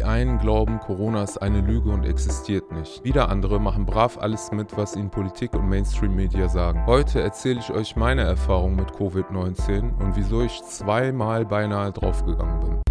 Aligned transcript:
Die 0.00 0.06
einen 0.06 0.38
glauben, 0.38 0.80
Corona 0.80 1.22
ist 1.22 1.36
eine 1.36 1.60
Lüge 1.60 1.90
und 1.90 2.04
existiert 2.04 2.72
nicht. 2.72 3.04
Wieder 3.04 3.28
andere 3.28 3.60
machen 3.60 3.84
brav 3.84 4.16
alles 4.16 4.50
mit, 4.50 4.74
was 4.74 4.96
ihnen 4.96 5.10
Politik 5.10 5.52
und 5.52 5.68
Mainstream-Media 5.68 6.48
sagen. 6.48 6.86
Heute 6.86 7.20
erzähle 7.20 7.60
ich 7.60 7.70
euch 7.70 7.96
meine 7.96 8.22
Erfahrung 8.22 8.76
mit 8.76 8.88
Covid-19 8.92 9.98
und 9.98 10.16
wieso 10.16 10.40
ich 10.40 10.62
zweimal 10.62 11.44
beinahe 11.44 11.92
draufgegangen 11.92 12.60
bin. 12.60 12.82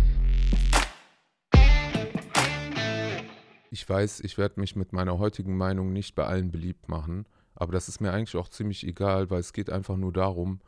Ich 3.71 3.89
weiß, 3.89 4.19
ich 4.19 4.37
werde 4.37 4.59
mich 4.59 4.75
mit 4.75 4.93
meiner 4.93 5.17
heutigen 5.17 5.57
Meinung 5.57 5.91
nicht 5.91 6.13
bei 6.13 6.25
allen 6.25 6.51
beliebt 6.51 6.89
machen, 6.89 7.25
aber 7.55 7.71
das 7.71 7.89
ist 7.89 8.01
mir 8.01 8.13
eigentlich 8.13 8.35
auch 8.35 8.49
ziemlich 8.49 8.85
egal, 8.85 9.31
weil 9.31 9.39
es 9.39 9.51
geht 9.51 9.71
einfach 9.71 9.97
nur 9.97 10.13
darum, 10.13 10.59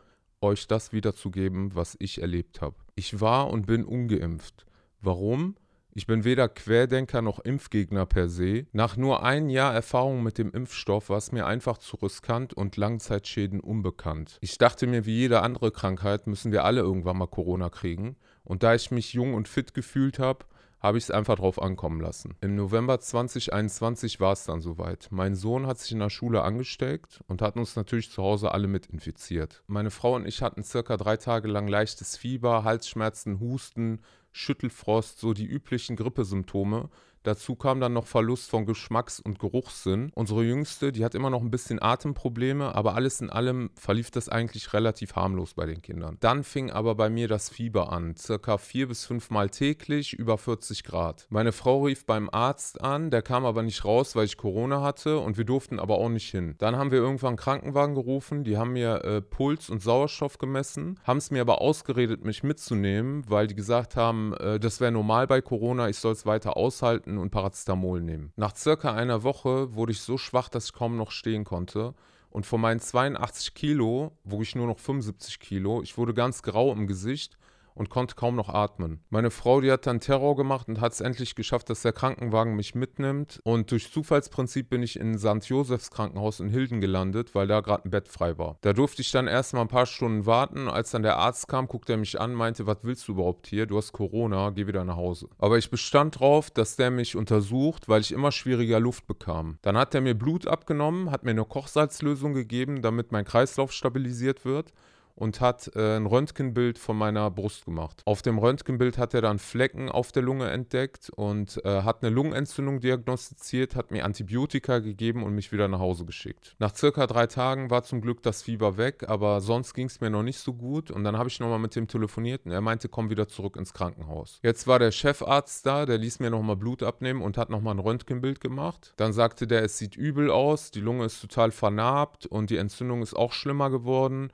euch 0.42 0.68
das 0.68 0.92
wiederzugeben, 0.92 1.76
was 1.76 1.96
ich 2.00 2.20
erlebt 2.20 2.62
habe. 2.62 2.78
Ich 2.96 3.22
war 3.22 3.52
und 3.52 3.68
bin 3.68 3.86
ungeimpft. 3.86 4.66
Warum? 5.02 5.56
Ich 5.94 6.08
bin 6.08 6.24
weder 6.24 6.48
Querdenker 6.48 7.22
noch 7.22 7.40
Impfgegner 7.40 8.06
per 8.06 8.30
se. 8.30 8.66
Nach 8.72 8.96
nur 8.96 9.24
ein 9.24 9.50
Jahr 9.50 9.74
Erfahrung 9.74 10.24
mit 10.24 10.38
dem 10.38 10.52
Impfstoff 10.52 11.10
war 11.10 11.18
es 11.18 11.34
mir 11.34 11.46
einfach 11.46 11.78
zu 11.80 11.98
riskant 11.98 12.54
und 12.54 12.78
Langzeitschäden 12.78 13.60
unbekannt. 13.60 14.38
Ich 14.40 14.58
dachte 14.58 14.88
mir, 14.88 15.06
wie 15.06 15.18
jede 15.18 15.42
andere 15.42 15.72
Krankheit 15.72 16.28
müssen 16.28 16.54
wir 16.54 16.64
alle 16.64 16.80
irgendwann 16.80 17.18
mal 17.18 17.28
Corona 17.28 17.70
kriegen. 17.70 18.16
Und 18.46 18.64
da 18.64 18.74
ich 18.74 18.90
mich 18.92 19.12
jung 19.12 19.34
und 19.34 19.50
fit 19.50 19.74
gefühlt 19.74 20.18
habe, 20.18 20.46
habe 20.82 20.98
ich 20.98 21.06
es 21.06 21.12
einfach 21.12 21.36
drauf 21.36 21.62
ankommen 21.62 22.02
lassen. 22.02 22.36
Im 22.42 22.56
November 22.56 23.00
2021 23.00 24.20
war 24.20 24.34
es 24.34 24.46
dann 24.46 24.62
soweit. 24.62 25.10
Mein 25.12 25.36
Sohn 25.36 25.68
hat 25.68 25.78
sich 25.78 25.92
in 25.92 26.00
der 26.00 26.10
Schule 26.10 26.42
angesteckt 26.42 27.22
und 27.28 27.42
hat 27.42 27.56
uns 27.56 27.76
natürlich 27.76 28.10
zu 28.10 28.24
Hause 28.24 28.52
alle 28.52 28.68
mit 28.68 28.88
infiziert. 28.88 29.64
Meine 29.68 29.92
Frau 29.92 30.16
und 30.16 30.26
ich 30.26 30.42
hatten 30.42 30.64
circa 30.64 30.98
drei 30.98 31.18
Tage 31.18 31.48
lang 31.48 31.68
leichtes 31.68 32.18
Fieber, 32.18 32.64
Halsschmerzen, 32.64 33.40
Husten, 33.40 34.02
Schüttelfrost, 34.32 35.20
so 35.20 35.34
die 35.34 35.46
üblichen 35.46 35.96
Grippesymptome. 35.96 36.90
Dazu 37.24 37.56
kam 37.56 37.80
dann 37.80 37.94
noch 37.94 38.08
Verlust 38.08 38.50
von 38.50 38.66
Geschmacks- 38.66 39.20
und 39.20 39.40
Geruchssinn. 39.40 40.12
Unsere 40.16 40.44
Jüngste, 40.44 40.92
die 40.92 41.06
hat 41.06 41.14
immer 41.14 41.30
noch 41.30 41.42
ein 41.42 41.52
bisschen 41.52 41.82
Atemprobleme, 41.82 42.74
aber 42.74 42.96
alles 42.96 43.22
in 43.22 43.30
allem 43.30 43.70
verlief 43.76 44.10
das 44.10 44.28
eigentlich 44.30 44.74
relativ 44.74 45.16
harmlos 45.16 45.54
bei 45.54 45.66
den 45.66 45.82
Kindern. 45.82 46.18
Dann 46.20 46.44
fing 46.44 46.72
aber 46.72 46.96
bei 46.96 47.10
mir 47.10 47.28
das 47.28 47.50
Fieber 47.50 47.92
an, 47.92 48.16
circa 48.16 48.58
vier 48.58 48.88
bis 48.88 49.06
fünf 49.06 49.30
Mal 49.30 49.50
täglich, 49.50 50.14
über 50.14 50.38
40 50.38 50.84
Grad. 50.84 51.28
Meine 51.30 51.52
Frau 51.52 51.84
rief 51.84 52.06
beim 52.06 52.30
Arzt 52.32 52.82
an, 52.82 53.12
der 53.12 53.22
kam 53.22 53.46
aber 53.46 53.62
nicht 53.62 53.86
raus, 53.86 54.16
weil 54.16 54.26
ich 54.26 54.38
Corona 54.38 54.82
hatte 54.82 55.20
und 55.20 55.38
wir 55.38 55.46
durften 55.46 55.80
aber 55.80 56.00
auch 56.00 56.10
nicht 56.10 56.30
hin. 56.30 56.56
Dann 56.58 56.76
haben 56.76 56.92
wir 56.92 57.00
irgendwann 57.00 57.30
einen 57.30 57.38
Krankenwagen 57.38 57.96
gerufen, 57.96 58.44
die 58.44 58.58
haben 58.58 58.74
mir 58.74 59.04
äh, 59.04 59.22
Puls 59.22 59.70
und 59.70 59.82
Sauerstoff 59.82 60.38
gemessen, 60.38 61.00
haben 61.04 61.18
es 61.18 61.32
mir 61.32 61.42
aber 61.42 61.62
ausgeredet, 61.62 62.26
mich 62.26 62.44
mitzunehmen, 62.44 63.24
weil 63.28 63.48
die 63.48 63.56
gesagt 63.56 63.96
haben, 63.96 64.34
äh, 64.34 64.60
das 64.60 64.82
wäre 64.82 64.92
normal 64.92 65.28
bei 65.28 65.42
Corona, 65.42 65.88
ich 65.88 65.98
soll 65.98 66.14
es 66.14 66.26
weiter 66.26 66.58
aushalten 66.58 67.11
Tabletten 67.12 67.18
und 67.18 67.32
Paracetamol 67.32 68.02
nehmen. 68.02 68.32
Nach 68.36 68.56
circa 68.56 68.94
einer 68.94 69.24
Woche 69.24 69.76
wurde 69.76 69.92
ich 69.92 70.02
so 70.02 70.18
schwach, 70.18 70.50
dass 70.50 70.66
ich 70.66 70.74
kaum 70.74 70.98
noch 70.98 71.12
stehen 71.12 71.44
konnte. 71.44 71.94
Und 72.30 72.46
von 72.46 72.62
meinen 72.62 72.80
82 72.80 73.54
Kilo 73.54 74.18
wog 74.24 74.42
ich 74.42 74.56
nur 74.56 74.68
noch 74.68 74.80
75 74.80 75.40
Kilo. 75.40 75.82
Ich 75.82 75.98
wurde 75.98 76.14
ganz 76.14 76.44
grau 76.44 76.72
im 76.72 76.88
Gesicht 76.88 77.38
und 77.76 77.90
konnte 77.90 78.16
kaum 78.16 78.36
noch 78.36 78.50
atmen. 78.50 79.04
Meine 79.10 79.32
Frau, 79.32 79.62
die 79.62 79.72
hat 79.72 79.88
dann 79.88 80.00
Terror 80.00 80.36
gemacht 80.36 80.68
und 80.68 80.82
hat 80.82 80.94
es 80.94 81.02
endlich 81.02 81.36
geschafft, 81.36 81.70
dass 81.70 81.82
der 81.82 81.94
Krankenwagen 81.94 82.56
mich 82.56 82.76
mitnimmt. 82.76 83.40
Und 83.44 83.72
durch 83.72 83.92
Zufallsprinzip 83.92 84.70
bin 84.70 84.84
ich 84.84 85.00
in 85.00 85.18
St. 85.18 85.44
Josephs 85.46 85.92
Krankenhaus 85.92 86.40
in 86.40 86.50
Hilden 86.50 86.82
gelandet, 86.82 87.36
weil 87.36 87.48
da 87.48 87.62
gerade 87.62 87.86
ein 87.86 87.92
Bett 87.92 88.08
frei 88.08 88.38
war. 88.38 88.58
Da 88.62 88.74
durfte 88.74 89.02
ich 89.02 89.12
dann 89.12 89.28
erstmal 89.28 89.64
ein 89.64 89.68
paar 89.68 89.86
Stunden 89.86 90.26
warten. 90.26 90.68
Als 90.68 90.92
dann 90.92 91.04
der 91.04 91.18
Arzt 91.18 91.48
kam, 91.48 91.68
guckte 91.68 91.94
er 91.94 91.98
mich 91.98 92.20
an, 92.20 92.34
meinte, 92.34 92.68
was 92.68 92.78
willst 92.84 93.08
du 93.08 93.14
überhaupt 93.14 93.48
hier? 93.48 93.66
Du 93.66 93.78
hast 93.78 93.92
Corona, 93.92 94.50
geh 94.52 94.68
wieder 94.68 94.84
nach 94.84 94.98
Hause. 94.98 95.28
Aber 95.38 95.58
ich 95.58 95.70
bestand 95.70 96.20
drauf, 96.20 96.52
dass 96.52 96.76
der 96.76 96.92
mich 96.92 97.16
untersucht, 97.16 97.90
weil 97.90 98.02
ich 98.02 98.12
immer 98.12 98.32
schwieriger 98.32 98.80
Luft 98.80 99.08
bekam. 99.08 99.58
Dann 99.62 99.78
hat 99.78 99.96
er 99.96 100.02
mir 100.02 100.16
Blut 100.16 100.48
abgenommen, 100.48 101.12
hat 101.12 101.24
mir 101.24 101.32
eine 101.32 101.46
Kochsalzlösung 101.46 102.34
gegeben, 102.34 102.82
damit 102.82 103.12
mein 103.12 103.26
Kreislauf 103.26 103.72
stabilisiert 103.72 104.46
wird 104.46 104.74
und 105.22 105.40
hat 105.40 105.70
äh, 105.76 105.98
ein 105.98 106.08
Röntgenbild 106.08 106.80
von 106.80 106.98
meiner 106.98 107.30
Brust 107.30 107.66
gemacht. 107.66 108.02
Auf 108.06 108.24
dem 108.24 108.40
Röntgenbild 108.40 108.98
hat 108.98 109.14
er 109.14 109.22
dann 109.22 109.38
Flecken 109.38 109.88
auf 109.88 110.12
der 110.12 110.24
Lunge 110.24 110.50
entdeckt 110.50 111.12
und 111.16 111.64
äh, 111.64 111.84
hat 111.84 112.02
eine 112.02 112.10
Lungenentzündung 112.10 112.80
diagnostiziert, 112.80 113.76
hat 113.76 113.92
mir 113.92 114.04
Antibiotika 114.04 114.80
gegeben 114.80 115.22
und 115.22 115.36
mich 115.36 115.52
wieder 115.52 115.68
nach 115.68 115.78
Hause 115.78 116.06
geschickt. 116.06 116.56
Nach 116.58 116.76
circa 116.76 117.06
drei 117.06 117.28
Tagen 117.28 117.70
war 117.70 117.84
zum 117.84 118.02
Glück 118.02 118.24
das 118.24 118.42
Fieber 118.42 118.78
weg, 118.78 119.06
aber 119.08 119.42
sonst 119.42 119.76
ging 119.76 119.86
es 119.86 120.02
mir 120.02 120.10
noch 120.10 120.24
nicht 120.24 120.40
so 120.40 120.56
gut 120.56 120.90
und 120.90 121.04
dann 121.04 121.16
habe 121.16 121.30
ich 121.30 121.40
nochmal 121.40 121.60
mit 121.60 121.76
dem 121.76 121.88
telefoniert 121.88 122.48
und 122.48 122.52
er 122.52 122.62
meinte, 122.62 122.90
komm 122.90 123.12
wieder 123.12 123.28
zurück 123.28 123.58
ins 123.58 123.76
Krankenhaus. 123.76 124.40
Jetzt 124.42 124.66
war 124.66 124.80
der 124.80 124.92
Chefarzt 124.92 125.68
da, 125.68 125.86
der 125.86 126.00
ließ 126.00 126.20
mir 126.20 126.32
nochmal 126.32 126.56
Blut 126.56 126.82
abnehmen 126.82 127.22
und 127.22 127.38
hat 127.38 127.52
nochmal 127.52 127.76
ein 127.76 127.80
Röntgenbild 127.80 128.42
gemacht. 128.42 128.96
Dann 128.98 129.14
sagte 129.14 129.46
der, 129.46 129.62
es 129.62 129.78
sieht 129.78 129.96
übel 129.96 130.32
aus, 130.32 130.72
die 130.72 130.82
Lunge 130.82 131.06
ist 131.06 131.22
total 131.22 131.52
vernarbt 131.52 132.26
und 132.26 132.50
die 132.50 132.58
Entzündung 132.58 133.04
ist 133.04 133.14
auch 133.14 133.34
schlimmer 133.34 133.70
geworden 133.70 134.32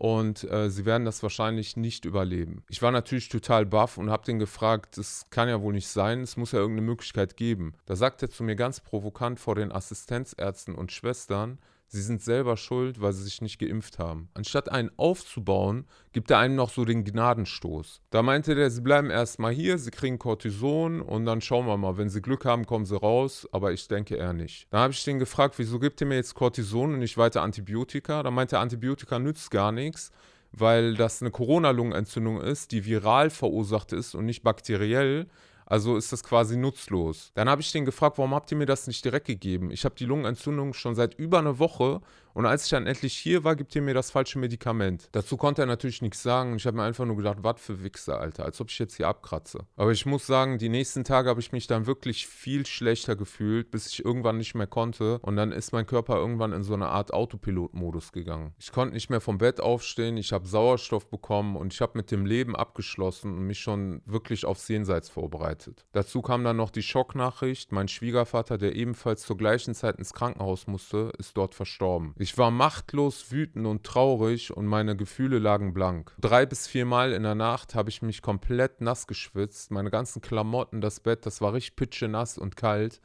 und 0.00 0.50
äh, 0.50 0.70
sie 0.70 0.86
werden 0.86 1.04
das 1.04 1.22
wahrscheinlich 1.22 1.76
nicht 1.76 2.06
überleben. 2.06 2.64
Ich 2.70 2.80
war 2.80 2.90
natürlich 2.90 3.28
total 3.28 3.66
baff 3.66 3.98
und 3.98 4.08
habe 4.08 4.24
den 4.24 4.38
gefragt, 4.38 4.96
das 4.96 5.26
kann 5.28 5.46
ja 5.46 5.60
wohl 5.60 5.74
nicht 5.74 5.88
sein, 5.88 6.22
es 6.22 6.38
muss 6.38 6.52
ja 6.52 6.58
irgendeine 6.58 6.86
Möglichkeit 6.86 7.36
geben. 7.36 7.74
Da 7.84 7.96
sagt 7.96 8.22
er 8.22 8.30
zu 8.30 8.42
mir 8.42 8.56
ganz 8.56 8.80
provokant 8.80 9.38
vor 9.38 9.56
den 9.56 9.70
Assistenzärzten 9.70 10.74
und 10.74 10.90
Schwestern, 10.90 11.58
sie 11.90 12.02
sind 12.02 12.22
selber 12.22 12.56
schuld, 12.56 13.00
weil 13.00 13.12
sie 13.12 13.24
sich 13.24 13.42
nicht 13.42 13.58
geimpft 13.58 13.98
haben. 13.98 14.28
Anstatt 14.34 14.70
einen 14.70 14.90
aufzubauen, 14.96 15.86
gibt 16.12 16.30
er 16.30 16.38
einem 16.38 16.54
noch 16.54 16.70
so 16.70 16.84
den 16.84 17.04
Gnadenstoß. 17.04 18.00
Da 18.10 18.22
meinte 18.22 18.54
der, 18.54 18.70
sie 18.70 18.80
bleiben 18.80 19.10
erstmal 19.10 19.52
hier, 19.52 19.76
sie 19.76 19.90
kriegen 19.90 20.18
Cortison 20.18 21.02
und 21.02 21.26
dann 21.26 21.40
schauen 21.40 21.66
wir 21.66 21.76
mal, 21.76 21.98
wenn 21.98 22.08
sie 22.08 22.22
Glück 22.22 22.44
haben, 22.44 22.64
kommen 22.64 22.86
sie 22.86 22.96
raus, 22.96 23.48
aber 23.50 23.72
ich 23.72 23.88
denke 23.88 24.14
eher 24.14 24.32
nicht. 24.32 24.68
Da 24.70 24.78
habe 24.78 24.92
ich 24.92 25.04
den 25.04 25.18
gefragt, 25.18 25.58
wieso 25.58 25.80
gibt 25.80 26.00
ihr 26.00 26.06
mir 26.06 26.14
jetzt 26.14 26.34
Cortison 26.34 26.94
und 26.94 27.00
nicht 27.00 27.18
weiter 27.18 27.42
Antibiotika? 27.42 28.22
Da 28.22 28.30
meinte 28.30 28.56
er, 28.56 28.60
Antibiotika 28.60 29.18
nützt 29.18 29.50
gar 29.50 29.72
nichts 29.72 30.12
weil 30.52 30.94
das 30.94 31.22
eine 31.22 31.30
Corona-Lungenentzündung 31.30 32.40
ist, 32.40 32.72
die 32.72 32.84
viral 32.84 33.30
verursacht 33.30 33.92
ist 33.92 34.14
und 34.14 34.26
nicht 34.26 34.42
bakteriell. 34.42 35.28
Also 35.70 35.96
ist 35.96 36.12
das 36.12 36.24
quasi 36.24 36.56
nutzlos. 36.56 37.30
Dann 37.34 37.48
habe 37.48 37.62
ich 37.62 37.70
den 37.70 37.84
gefragt, 37.84 38.18
warum 38.18 38.34
habt 38.34 38.50
ihr 38.50 38.58
mir 38.58 38.66
das 38.66 38.88
nicht 38.88 39.04
direkt 39.04 39.28
gegeben? 39.28 39.70
Ich 39.70 39.84
habe 39.84 39.94
die 39.94 40.04
Lungenentzündung 40.04 40.74
schon 40.74 40.96
seit 40.96 41.14
über 41.14 41.38
einer 41.38 41.60
Woche 41.60 42.00
und 42.34 42.46
als 42.46 42.64
ich 42.64 42.70
dann 42.70 42.86
endlich 42.86 43.14
hier 43.14 43.44
war, 43.44 43.56
gibt 43.56 43.74
ihr 43.74 43.82
mir 43.82 43.94
das 43.94 44.10
falsche 44.10 44.38
Medikament. 44.38 45.08
Dazu 45.12 45.36
konnte 45.36 45.62
er 45.62 45.66
natürlich 45.66 46.02
nichts 46.02 46.22
sagen. 46.22 46.56
Ich 46.56 46.66
habe 46.66 46.76
mir 46.76 46.84
einfach 46.84 47.04
nur 47.04 47.16
gedacht, 47.16 47.38
was 47.42 47.60
für 47.60 47.82
Wichser, 47.82 48.20
Alter. 48.20 48.44
Als 48.44 48.60
ob 48.60 48.70
ich 48.70 48.78
jetzt 48.78 48.96
hier 48.96 49.08
abkratze. 49.08 49.66
Aber 49.76 49.92
ich 49.92 50.06
muss 50.06 50.26
sagen, 50.26 50.58
die 50.58 50.68
nächsten 50.68 51.04
Tage 51.04 51.28
habe 51.28 51.40
ich 51.40 51.52
mich 51.52 51.66
dann 51.66 51.86
wirklich 51.86 52.26
viel 52.26 52.66
schlechter 52.66 53.16
gefühlt, 53.16 53.70
bis 53.70 53.86
ich 53.88 54.04
irgendwann 54.04 54.36
nicht 54.36 54.54
mehr 54.54 54.66
konnte. 54.66 55.18
Und 55.20 55.36
dann 55.36 55.52
ist 55.52 55.72
mein 55.72 55.86
Körper 55.86 56.16
irgendwann 56.16 56.52
in 56.52 56.62
so 56.62 56.74
eine 56.74 56.88
Art 56.88 57.12
Autopilot-Modus 57.12 58.12
gegangen. 58.12 58.54
Ich 58.58 58.72
konnte 58.72 58.94
nicht 58.94 59.10
mehr 59.10 59.20
vom 59.20 59.38
Bett 59.38 59.60
aufstehen. 59.60 60.16
Ich 60.16 60.32
habe 60.32 60.46
Sauerstoff 60.46 61.08
bekommen 61.08 61.56
und 61.56 61.72
ich 61.72 61.80
habe 61.80 61.92
mit 61.96 62.10
dem 62.10 62.26
Leben 62.26 62.54
abgeschlossen 62.56 63.36
und 63.36 63.46
mich 63.46 63.60
schon 63.60 64.02
wirklich 64.06 64.44
aufs 64.44 64.68
Jenseits 64.68 65.08
vorbereitet. 65.08 65.84
Dazu 65.92 66.22
kam 66.22 66.44
dann 66.44 66.56
noch 66.56 66.70
die 66.70 66.82
Schocknachricht. 66.82 67.72
Mein 67.72 67.88
Schwiegervater, 67.88 68.58
der 68.58 68.74
ebenfalls 68.76 69.22
zur 69.22 69.36
gleichen 69.36 69.74
Zeit 69.74 69.96
ins 69.96 70.12
Krankenhaus 70.12 70.66
musste, 70.66 71.12
ist 71.18 71.36
dort 71.36 71.54
verstorben. 71.54 72.14
Ich 72.20 72.36
war 72.36 72.50
machtlos, 72.50 73.32
wütend 73.32 73.66
und 73.66 73.82
traurig 73.82 74.54
und 74.54 74.66
meine 74.66 74.94
Gefühle 74.94 75.38
lagen 75.38 75.72
blank. 75.72 76.14
Drei 76.20 76.44
bis 76.44 76.66
viermal 76.66 77.14
in 77.14 77.22
der 77.22 77.34
Nacht 77.34 77.74
habe 77.74 77.88
ich 77.88 78.02
mich 78.02 78.20
komplett 78.20 78.82
nass 78.82 79.06
geschwitzt. 79.06 79.70
Meine 79.70 79.88
ganzen 79.88 80.20
Klamotten, 80.20 80.82
das 80.82 81.00
Bett, 81.00 81.24
das 81.24 81.40
war 81.40 81.54
richtig 81.54 81.76
pitschenass 81.76 82.36
und 82.36 82.56
kalt. 82.56 83.00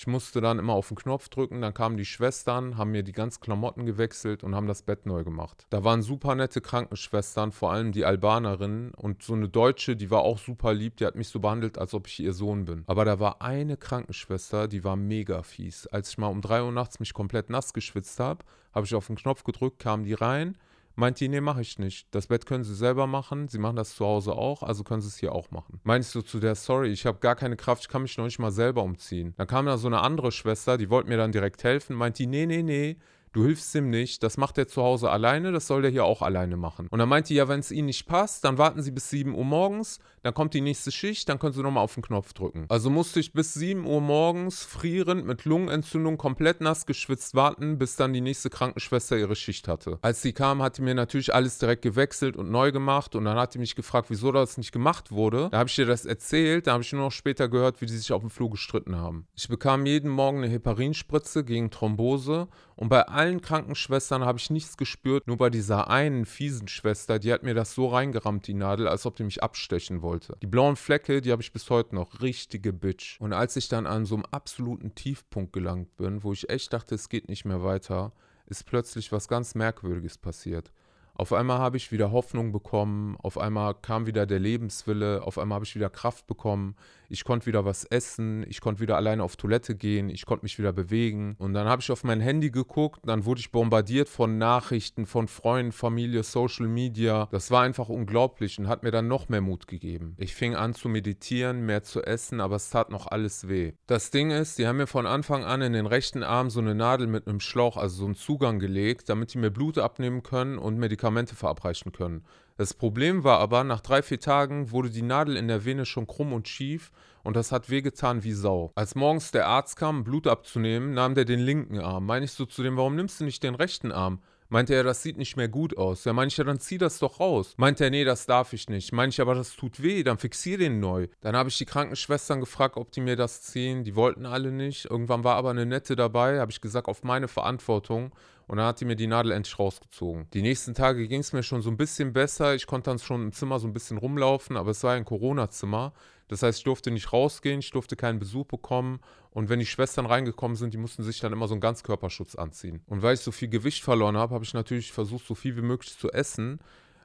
Ich 0.00 0.06
musste 0.06 0.40
dann 0.40 0.58
immer 0.58 0.72
auf 0.72 0.88
den 0.88 0.96
Knopf 0.96 1.28
drücken, 1.28 1.60
dann 1.60 1.74
kamen 1.74 1.98
die 1.98 2.06
Schwestern, 2.06 2.78
haben 2.78 2.90
mir 2.90 3.02
die 3.02 3.12
ganzen 3.12 3.42
Klamotten 3.42 3.84
gewechselt 3.84 4.42
und 4.42 4.54
haben 4.54 4.66
das 4.66 4.80
Bett 4.80 5.04
neu 5.04 5.24
gemacht. 5.24 5.66
Da 5.68 5.84
waren 5.84 6.00
super 6.00 6.34
nette 6.34 6.62
Krankenschwestern, 6.62 7.52
vor 7.52 7.70
allem 7.70 7.92
die 7.92 8.06
Albanerin 8.06 8.92
und 8.96 9.22
so 9.22 9.34
eine 9.34 9.50
Deutsche, 9.50 9.96
die 9.96 10.10
war 10.10 10.22
auch 10.22 10.38
super 10.38 10.72
lieb, 10.72 10.96
die 10.96 11.04
hat 11.04 11.16
mich 11.16 11.28
so 11.28 11.38
behandelt, 11.38 11.76
als 11.76 11.92
ob 11.92 12.06
ich 12.06 12.18
ihr 12.18 12.32
Sohn 12.32 12.64
bin. 12.64 12.82
Aber 12.86 13.04
da 13.04 13.20
war 13.20 13.42
eine 13.42 13.76
Krankenschwester, 13.76 14.68
die 14.68 14.84
war 14.84 14.96
mega 14.96 15.42
fies. 15.42 15.86
Als 15.86 16.08
ich 16.08 16.16
mal 16.16 16.28
um 16.28 16.40
3 16.40 16.62
Uhr 16.62 16.72
nachts 16.72 16.98
mich 16.98 17.12
komplett 17.12 17.50
nass 17.50 17.74
geschwitzt 17.74 18.20
habe, 18.20 18.42
habe 18.72 18.86
ich 18.86 18.94
auf 18.94 19.08
den 19.08 19.16
Knopf 19.16 19.44
gedrückt, 19.44 19.80
kamen 19.80 20.04
die 20.04 20.14
rein, 20.14 20.56
Meint 20.96 21.20
die, 21.20 21.28
nee, 21.28 21.40
mache 21.40 21.62
ich 21.62 21.78
nicht. 21.78 22.06
Das 22.14 22.26
Bett 22.26 22.46
können 22.46 22.64
sie 22.64 22.74
selber 22.74 23.06
machen. 23.06 23.48
Sie 23.48 23.58
machen 23.58 23.76
das 23.76 23.94
zu 23.94 24.04
Hause 24.04 24.32
auch, 24.32 24.62
also 24.62 24.84
können 24.84 25.00
sie 25.00 25.08
es 25.08 25.18
hier 25.18 25.32
auch 25.32 25.50
machen. 25.50 25.80
Meinst 25.84 26.14
du 26.14 26.22
zu 26.22 26.40
der, 26.40 26.54
sorry, 26.54 26.88
ich 26.88 27.06
habe 27.06 27.18
gar 27.20 27.36
keine 27.36 27.56
Kraft, 27.56 27.82
ich 27.82 27.88
kann 27.88 28.02
mich 28.02 28.16
noch 28.18 28.24
nicht 28.24 28.38
mal 28.38 28.52
selber 28.52 28.82
umziehen. 28.82 29.34
Dann 29.36 29.46
kam 29.46 29.66
da 29.66 29.78
so 29.78 29.86
eine 29.86 30.00
andere 30.00 30.32
Schwester, 30.32 30.76
die 30.76 30.90
wollte 30.90 31.08
mir 31.08 31.16
dann 31.16 31.32
direkt 31.32 31.64
helfen. 31.64 31.96
Meint 31.96 32.18
die, 32.18 32.26
nee, 32.26 32.46
nee, 32.46 32.62
nee, 32.62 32.96
du 33.32 33.44
hilfst 33.44 33.74
ihm 33.74 33.90
nicht, 33.90 34.22
das 34.22 34.36
macht 34.36 34.58
er 34.58 34.68
zu 34.68 34.82
Hause 34.82 35.10
alleine, 35.10 35.52
das 35.52 35.66
soll 35.66 35.82
der 35.82 35.90
hier 35.90 36.04
auch 36.04 36.22
alleine 36.22 36.56
machen. 36.56 36.88
Und 36.90 36.98
dann 36.98 37.08
meinte 37.08 37.34
ja, 37.34 37.48
wenn 37.48 37.60
es 37.60 37.70
ihnen 37.70 37.86
nicht 37.86 38.06
passt, 38.06 38.44
dann 38.44 38.58
warten 38.58 38.82
sie 38.82 38.90
bis 38.90 39.10
7 39.10 39.34
Uhr 39.34 39.44
morgens, 39.44 39.98
dann 40.22 40.34
kommt 40.34 40.54
die 40.54 40.60
nächste 40.60 40.92
Schicht, 40.92 41.28
dann 41.28 41.38
können 41.38 41.52
sie 41.52 41.62
nochmal 41.62 41.84
auf 41.84 41.94
den 41.94 42.02
Knopf 42.02 42.32
drücken. 42.32 42.66
Also 42.68 42.90
musste 42.90 43.20
ich 43.20 43.32
bis 43.32 43.54
7 43.54 43.86
Uhr 43.86 44.00
morgens 44.00 44.64
frierend 44.64 45.26
mit 45.26 45.44
Lungenentzündung 45.44 46.18
komplett 46.18 46.60
nass 46.60 46.86
geschwitzt 46.86 47.34
warten, 47.34 47.78
bis 47.78 47.96
dann 47.96 48.12
die 48.12 48.20
nächste 48.20 48.50
Krankenschwester 48.50 49.16
ihre 49.16 49.36
Schicht 49.36 49.68
hatte. 49.68 49.98
Als 50.02 50.22
sie 50.22 50.32
kam, 50.32 50.62
hat 50.62 50.78
die 50.78 50.82
mir 50.82 50.94
natürlich 50.94 51.34
alles 51.34 51.58
direkt 51.58 51.82
gewechselt 51.82 52.36
und 52.36 52.50
neu 52.50 52.72
gemacht 52.72 53.14
und 53.14 53.24
dann 53.24 53.38
hat 53.38 53.54
die 53.54 53.58
mich 53.58 53.76
gefragt, 53.76 54.10
wieso 54.10 54.32
das 54.32 54.58
nicht 54.58 54.72
gemacht 54.72 55.10
wurde. 55.12 55.48
Da 55.50 55.58
habe 55.58 55.68
ich 55.68 55.78
ihr 55.78 55.86
das 55.86 56.04
erzählt, 56.04 56.66
da 56.66 56.72
habe 56.72 56.82
ich 56.82 56.92
nur 56.92 57.02
noch 57.02 57.12
später 57.12 57.48
gehört, 57.48 57.80
wie 57.80 57.86
die 57.86 57.96
sich 57.96 58.12
auf 58.12 58.20
dem 58.20 58.30
Flur 58.30 58.50
gestritten 58.50 58.96
haben. 58.96 59.26
Ich 59.34 59.48
bekam 59.48 59.86
jeden 59.86 60.10
Morgen 60.10 60.38
eine 60.38 60.48
Heparinspritze 60.48 61.44
gegen 61.44 61.70
Thrombose 61.70 62.48
und 62.80 62.88
bei 62.88 63.02
allen 63.02 63.42
Krankenschwestern 63.42 64.24
habe 64.24 64.38
ich 64.38 64.48
nichts 64.48 64.78
gespürt, 64.78 65.26
nur 65.26 65.36
bei 65.36 65.50
dieser 65.50 65.90
einen 65.90 66.24
fiesen 66.24 66.66
Schwester, 66.66 67.18
die 67.18 67.30
hat 67.30 67.42
mir 67.42 67.52
das 67.52 67.74
so 67.74 67.88
reingerammt, 67.88 68.46
die 68.46 68.54
Nadel, 68.54 68.88
als 68.88 69.04
ob 69.04 69.16
die 69.16 69.22
mich 69.22 69.42
abstechen 69.42 70.00
wollte. 70.00 70.38
Die 70.40 70.46
blauen 70.46 70.76
Flecke, 70.76 71.20
die 71.20 71.30
habe 71.30 71.42
ich 71.42 71.52
bis 71.52 71.68
heute 71.68 71.94
noch. 71.94 72.22
Richtige 72.22 72.72
Bitch. 72.72 73.20
Und 73.20 73.34
als 73.34 73.54
ich 73.56 73.68
dann 73.68 73.86
an 73.86 74.06
so 74.06 74.14
einem 74.14 74.24
absoluten 74.30 74.94
Tiefpunkt 74.94 75.52
gelangt 75.52 75.94
bin, 75.98 76.24
wo 76.24 76.32
ich 76.32 76.48
echt 76.48 76.72
dachte, 76.72 76.94
es 76.94 77.10
geht 77.10 77.28
nicht 77.28 77.44
mehr 77.44 77.62
weiter, 77.62 78.12
ist 78.46 78.64
plötzlich 78.64 79.12
was 79.12 79.28
ganz 79.28 79.54
Merkwürdiges 79.54 80.16
passiert. 80.16 80.72
Auf 81.20 81.34
einmal 81.34 81.58
habe 81.58 81.76
ich 81.76 81.92
wieder 81.92 82.12
Hoffnung 82.12 82.50
bekommen, 82.50 83.14
auf 83.18 83.36
einmal 83.36 83.74
kam 83.74 84.06
wieder 84.06 84.24
der 84.24 84.38
Lebenswille, 84.38 85.22
auf 85.22 85.36
einmal 85.36 85.56
habe 85.56 85.66
ich 85.66 85.74
wieder 85.74 85.90
Kraft 85.90 86.26
bekommen, 86.26 86.76
ich 87.10 87.24
konnte 87.24 87.44
wieder 87.46 87.64
was 87.64 87.84
essen, 87.84 88.46
ich 88.48 88.60
konnte 88.60 88.80
wieder 88.80 88.96
alleine 88.96 89.22
auf 89.22 89.36
Toilette 89.36 89.74
gehen, 89.74 90.08
ich 90.08 90.24
konnte 90.24 90.44
mich 90.44 90.58
wieder 90.58 90.72
bewegen. 90.72 91.34
Und 91.38 91.52
dann 91.52 91.66
habe 91.66 91.82
ich 91.82 91.90
auf 91.90 92.04
mein 92.04 92.20
Handy 92.20 92.50
geguckt, 92.50 93.00
dann 93.04 93.24
wurde 93.26 93.40
ich 93.40 93.50
bombardiert 93.50 94.08
von 94.08 94.38
Nachrichten, 94.38 95.04
von 95.04 95.26
Freunden, 95.28 95.72
Familie, 95.72 96.22
Social 96.22 96.68
Media. 96.68 97.28
Das 97.32 97.50
war 97.50 97.64
einfach 97.64 97.88
unglaublich 97.88 98.58
und 98.58 98.68
hat 98.68 98.84
mir 98.84 98.92
dann 98.92 99.08
noch 99.08 99.28
mehr 99.28 99.40
Mut 99.40 99.66
gegeben. 99.66 100.14
Ich 100.18 100.34
fing 100.34 100.54
an 100.54 100.72
zu 100.72 100.88
meditieren, 100.88 101.66
mehr 101.66 101.82
zu 101.82 102.02
essen, 102.02 102.40
aber 102.40 102.56
es 102.56 102.70
tat 102.70 102.90
noch 102.90 103.08
alles 103.08 103.48
weh. 103.48 103.72
Das 103.88 104.10
Ding 104.10 104.30
ist, 104.30 104.58
die 104.58 104.66
haben 104.68 104.76
mir 104.76 104.86
von 104.86 105.06
Anfang 105.06 105.44
an 105.44 105.60
in 105.60 105.72
den 105.72 105.86
rechten 105.86 106.22
Arm 106.22 106.48
so 106.48 106.60
eine 106.60 106.76
Nadel 106.76 107.08
mit 107.08 107.26
einem 107.26 107.40
Schlauch, 107.40 107.76
also 107.76 107.96
so 107.96 108.04
einen 108.04 108.14
Zugang 108.14 108.58
gelegt, 108.60 109.08
damit 109.08 109.34
die 109.34 109.38
mir 109.38 109.50
Blut 109.50 109.78
abnehmen 109.78 110.22
können 110.22 110.58
und 110.58 110.78
Medikamente 110.78 111.09
verabreichen 111.34 111.92
können. 111.92 112.24
Das 112.56 112.74
Problem 112.74 113.24
war 113.24 113.38
aber, 113.38 113.64
nach 113.64 113.80
drei, 113.80 114.02
vier 114.02 114.20
Tagen 114.20 114.70
wurde 114.70 114.90
die 114.90 115.02
Nadel 115.02 115.36
in 115.36 115.48
der 115.48 115.64
Vene 115.64 115.86
schon 115.86 116.06
krumm 116.06 116.32
und 116.32 116.48
schief 116.48 116.92
und 117.22 117.36
das 117.36 117.52
hat 117.52 117.70
wehgetan 117.70 118.24
wie 118.24 118.32
Sau. 118.32 118.72
Als 118.74 118.94
morgens 118.94 119.30
der 119.30 119.46
Arzt 119.46 119.76
kam, 119.76 120.04
Blut 120.04 120.26
abzunehmen, 120.26 120.94
nahm 120.94 121.14
der 121.14 121.24
den 121.24 121.40
linken 121.40 121.78
Arm. 121.78 122.06
Meine 122.06 122.24
ich 122.24 122.32
so 122.32 122.46
zu 122.46 122.62
dem, 122.62 122.76
warum 122.76 122.96
nimmst 122.96 123.20
du 123.20 123.24
nicht 123.24 123.42
den 123.42 123.54
rechten 123.54 123.92
Arm? 123.92 124.20
Meinte 124.52 124.74
er, 124.74 124.82
das 124.82 125.04
sieht 125.04 125.16
nicht 125.16 125.36
mehr 125.36 125.48
gut 125.48 125.78
aus. 125.78 126.04
Ja, 126.04 126.12
meine 126.12 126.26
ich, 126.26 126.36
ja, 126.36 126.42
dann 126.42 126.58
zieh 126.58 126.76
das 126.76 126.98
doch 126.98 127.20
raus. 127.20 127.54
Meinte 127.56 127.84
er, 127.84 127.90
nee, 127.90 128.04
das 128.04 128.26
darf 128.26 128.52
ich 128.52 128.68
nicht. 128.68 128.92
Meine 128.92 129.10
ich, 129.10 129.20
aber 129.20 129.36
das 129.36 129.54
tut 129.54 129.80
weh, 129.80 130.02
dann 130.02 130.18
fixier 130.18 130.58
den 130.58 130.80
neu. 130.80 131.06
Dann 131.20 131.36
habe 131.36 131.48
ich 131.48 131.56
die 131.56 131.66
Krankenschwestern 131.66 132.40
gefragt, 132.40 132.76
ob 132.76 132.90
die 132.90 133.00
mir 133.00 133.14
das 133.14 133.42
ziehen. 133.42 133.84
Die 133.84 133.94
wollten 133.94 134.26
alle 134.26 134.50
nicht. 134.50 134.86
Irgendwann 134.86 135.22
war 135.22 135.36
aber 135.36 135.50
eine 135.50 135.66
nette 135.66 135.94
dabei, 135.94 136.40
habe 136.40 136.50
ich 136.50 136.60
gesagt, 136.60 136.88
auf 136.88 137.04
meine 137.04 137.28
Verantwortung. 137.28 138.10
Und 138.50 138.56
dann 138.56 138.66
hat 138.66 138.80
die 138.80 138.84
mir 138.84 138.96
die 138.96 139.06
Nadel 139.06 139.30
endlich 139.30 139.56
rausgezogen. 139.60 140.26
Die 140.34 140.42
nächsten 140.42 140.74
Tage 140.74 141.06
ging 141.06 141.20
es 141.20 141.32
mir 141.32 141.44
schon 141.44 141.62
so 141.62 141.70
ein 141.70 141.76
bisschen 141.76 142.12
besser. 142.12 142.56
Ich 142.56 142.66
konnte 142.66 142.90
dann 142.90 142.98
schon 142.98 143.22
im 143.22 143.32
Zimmer 143.32 143.60
so 143.60 143.68
ein 143.68 143.72
bisschen 143.72 143.96
rumlaufen, 143.96 144.56
aber 144.56 144.72
es 144.72 144.82
war 144.82 144.94
ein 144.94 145.04
Corona-Zimmer. 145.04 145.92
Das 146.26 146.42
heißt, 146.42 146.58
ich 146.58 146.64
durfte 146.64 146.90
nicht 146.90 147.12
rausgehen, 147.12 147.60
ich 147.60 147.70
durfte 147.70 147.94
keinen 147.94 148.18
Besuch 148.18 148.46
bekommen. 148.46 148.98
Und 149.30 149.50
wenn 149.50 149.60
die 149.60 149.66
Schwestern 149.66 150.04
reingekommen 150.04 150.56
sind, 150.56 150.74
die 150.74 150.78
mussten 150.78 151.04
sich 151.04 151.20
dann 151.20 151.32
immer 151.32 151.46
so 151.46 151.54
einen 151.54 151.60
Ganzkörperschutz 151.60 152.34
anziehen. 152.34 152.82
Und 152.86 153.02
weil 153.02 153.14
ich 153.14 153.20
so 153.20 153.30
viel 153.30 153.46
Gewicht 153.46 153.84
verloren 153.84 154.16
habe, 154.16 154.34
habe 154.34 154.44
ich 154.44 154.52
natürlich 154.52 154.90
versucht, 154.90 155.28
so 155.28 155.36
viel 155.36 155.56
wie 155.56 155.62
möglich 155.62 155.96
zu 155.96 156.10
essen. 156.10 156.58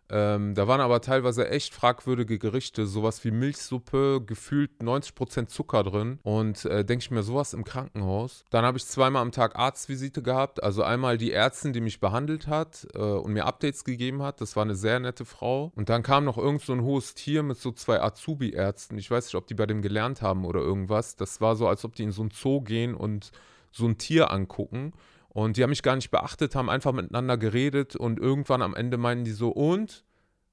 Ähm, 0.10 0.54
da 0.54 0.68
waren 0.68 0.82
aber 0.82 1.02
teilweise 1.02 1.50
echt 1.50 1.74
fragwürdige 1.74 2.38
Gerichte, 2.38 2.86
sowas 2.86 3.24
wie 3.24 3.32
Milchsuppe, 3.32 4.22
gefühlt 4.26 4.72
90% 4.82 5.48
Zucker 5.48 5.84
drin. 5.84 6.20
Und 6.24 6.66
äh, 6.66 6.86
denke 6.86 7.04
ich 7.04 7.12
mir, 7.12 7.24
sowas 7.24 7.54
im 7.54 7.64
Krankenhaus. 7.64 8.46
Dann 8.50 8.66
habe 8.66 8.78
ich 8.78 8.86
zweimal 8.86 9.22
am 9.22 9.32
Tag 9.32 9.56
Arztvisite 9.56 10.22
gehabt. 10.22 10.64
Also 10.64 10.84
einmal 10.84 11.18
die 11.18 11.32
Ärztin, 11.32 11.74
die 11.74 11.82
mich 11.82 12.00
behandelt 12.00 12.48
hat 12.48 12.88
äh, 12.94 13.00
und 13.00 13.34
mir 13.34 13.46
Updates 13.46 13.84
gegeben 13.84 14.22
hat. 14.22 14.42
Das 14.42 14.56
war 14.56 14.64
eine 14.64 14.76
sehr 14.76 15.00
nette 15.00 15.26
Frau. 15.26 15.72
Und 15.76 15.90
dann 15.90 16.04
kam 16.04 16.26
noch 16.26 16.38
irgend 16.38 16.62
so 16.62 16.74
ein 16.74 16.84
hohes 16.84 17.16
Tier 17.16 17.44
mit 17.44 17.58
so 17.58 17.72
zwei 17.72 18.02
Azubi-Ärzten. 18.02 18.98
Ich 18.98 19.10
weiß 19.10 19.26
nicht, 19.26 19.36
ob 19.36 19.48
die 19.48 19.56
bei 19.56 19.66
dem 19.66 19.82
gelernt 19.82 20.22
haben 20.22 20.46
oder 20.46 20.60
irgendwas. 20.60 21.16
Das 21.16 21.42
war 21.42 21.56
so, 21.56 21.68
als 21.68 21.84
ob 21.84 21.96
die 21.96 22.04
in 22.04 22.12
so 22.12 22.24
ein 22.24 22.32
Zoo 22.32 22.62
gehen 22.62 22.96
und 22.96 23.32
so 23.72 23.86
ein 23.88 23.98
Tier 23.98 24.32
angucken. 24.32 24.94
Und 25.36 25.58
die 25.58 25.64
haben 25.64 25.72
mich 25.72 25.84
gar 25.84 25.98
nicht 25.98 26.12
beachtet, 26.12 26.56
haben 26.56 26.70
einfach 26.70 26.94
miteinander 26.94 27.38
geredet 27.38 27.98
und 27.98 28.22
irgendwann 28.22 28.62
am 28.62 28.74
Ende 28.74 28.96
meinen 28.96 29.26
die 29.26 29.34
so, 29.34 29.50
und? 29.50 30.06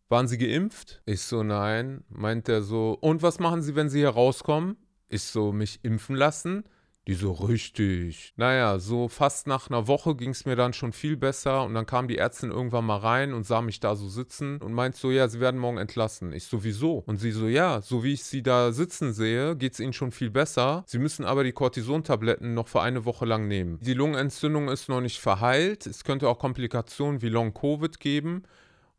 Waren 0.09 0.27
Sie 0.27 0.39
geimpft? 0.39 1.03
Ich 1.07 1.23
so, 1.23 1.45
nein. 1.45 2.03
Meint 2.09 2.49
er 2.49 2.63
so, 2.63 2.99
und 3.01 3.23
was 3.23 3.39
machen 3.39 3.63
Sie, 3.63 3.77
wenn 3.77 3.89
Sie 3.89 4.01
hier 4.01 4.09
rauskommen? 4.09 4.77
Ich 5.09 5.23
so, 5.23 5.53
mich 5.53 5.85
impfen 5.85 6.17
lassen? 6.17 6.65
Die 7.09 7.15
so 7.15 7.33
richtig. 7.33 8.33
Naja, 8.37 8.79
so 8.79 9.09
fast 9.09 9.49
nach 9.49 9.69
einer 9.69 9.89
Woche 9.89 10.15
ging 10.15 10.31
es 10.31 10.45
mir 10.45 10.55
dann 10.55 10.73
schon 10.73 10.93
viel 10.93 11.17
besser 11.17 11.65
und 11.65 11.75
dann 11.75 11.85
kam 11.85 12.07
die 12.07 12.17
Ärztin 12.17 12.53
irgendwann 12.53 12.85
mal 12.85 12.99
rein 12.99 13.33
und 13.33 13.45
sah 13.45 13.61
mich 13.61 13.81
da 13.81 13.97
so 13.97 14.09
sitzen 14.09 14.59
und 14.59 14.73
meint 14.73 14.95
so, 14.95 15.11
ja, 15.11 15.27
sie 15.27 15.41
werden 15.41 15.59
morgen 15.59 15.79
entlassen. 15.79 16.33
Ich 16.33 16.45
so, 16.45 16.63
wieso? 16.63 16.99
Und 16.99 17.17
sie 17.17 17.33
so, 17.33 17.49
ja, 17.49 17.81
so 17.81 18.05
wie 18.05 18.13
ich 18.13 18.23
sie 18.23 18.45
da 18.45 18.71
sitzen 18.71 19.13
sehe, 19.13 19.57
geht 19.57 19.73
es 19.73 19.81
ihnen 19.81 19.93
schon 19.93 20.13
viel 20.13 20.31
besser. 20.31 20.85
Sie 20.87 20.99
müssen 20.99 21.25
aber 21.25 21.43
die 21.43 21.51
Cortisontabletten 21.53 22.55
noch 22.55 22.69
für 22.69 22.83
eine 22.83 23.05
Woche 23.05 23.25
lang 23.25 23.49
nehmen. 23.49 23.81
Die 23.81 23.95
Lungenentzündung 23.95 24.69
ist 24.69 24.89
noch 24.89 25.01
nicht 25.01 25.19
verheilt. 25.19 25.87
Es 25.87 26.05
könnte 26.05 26.29
auch 26.29 26.39
Komplikationen 26.39 27.21
wie 27.21 27.31
Long-Covid 27.31 27.99
geben. 27.99 28.45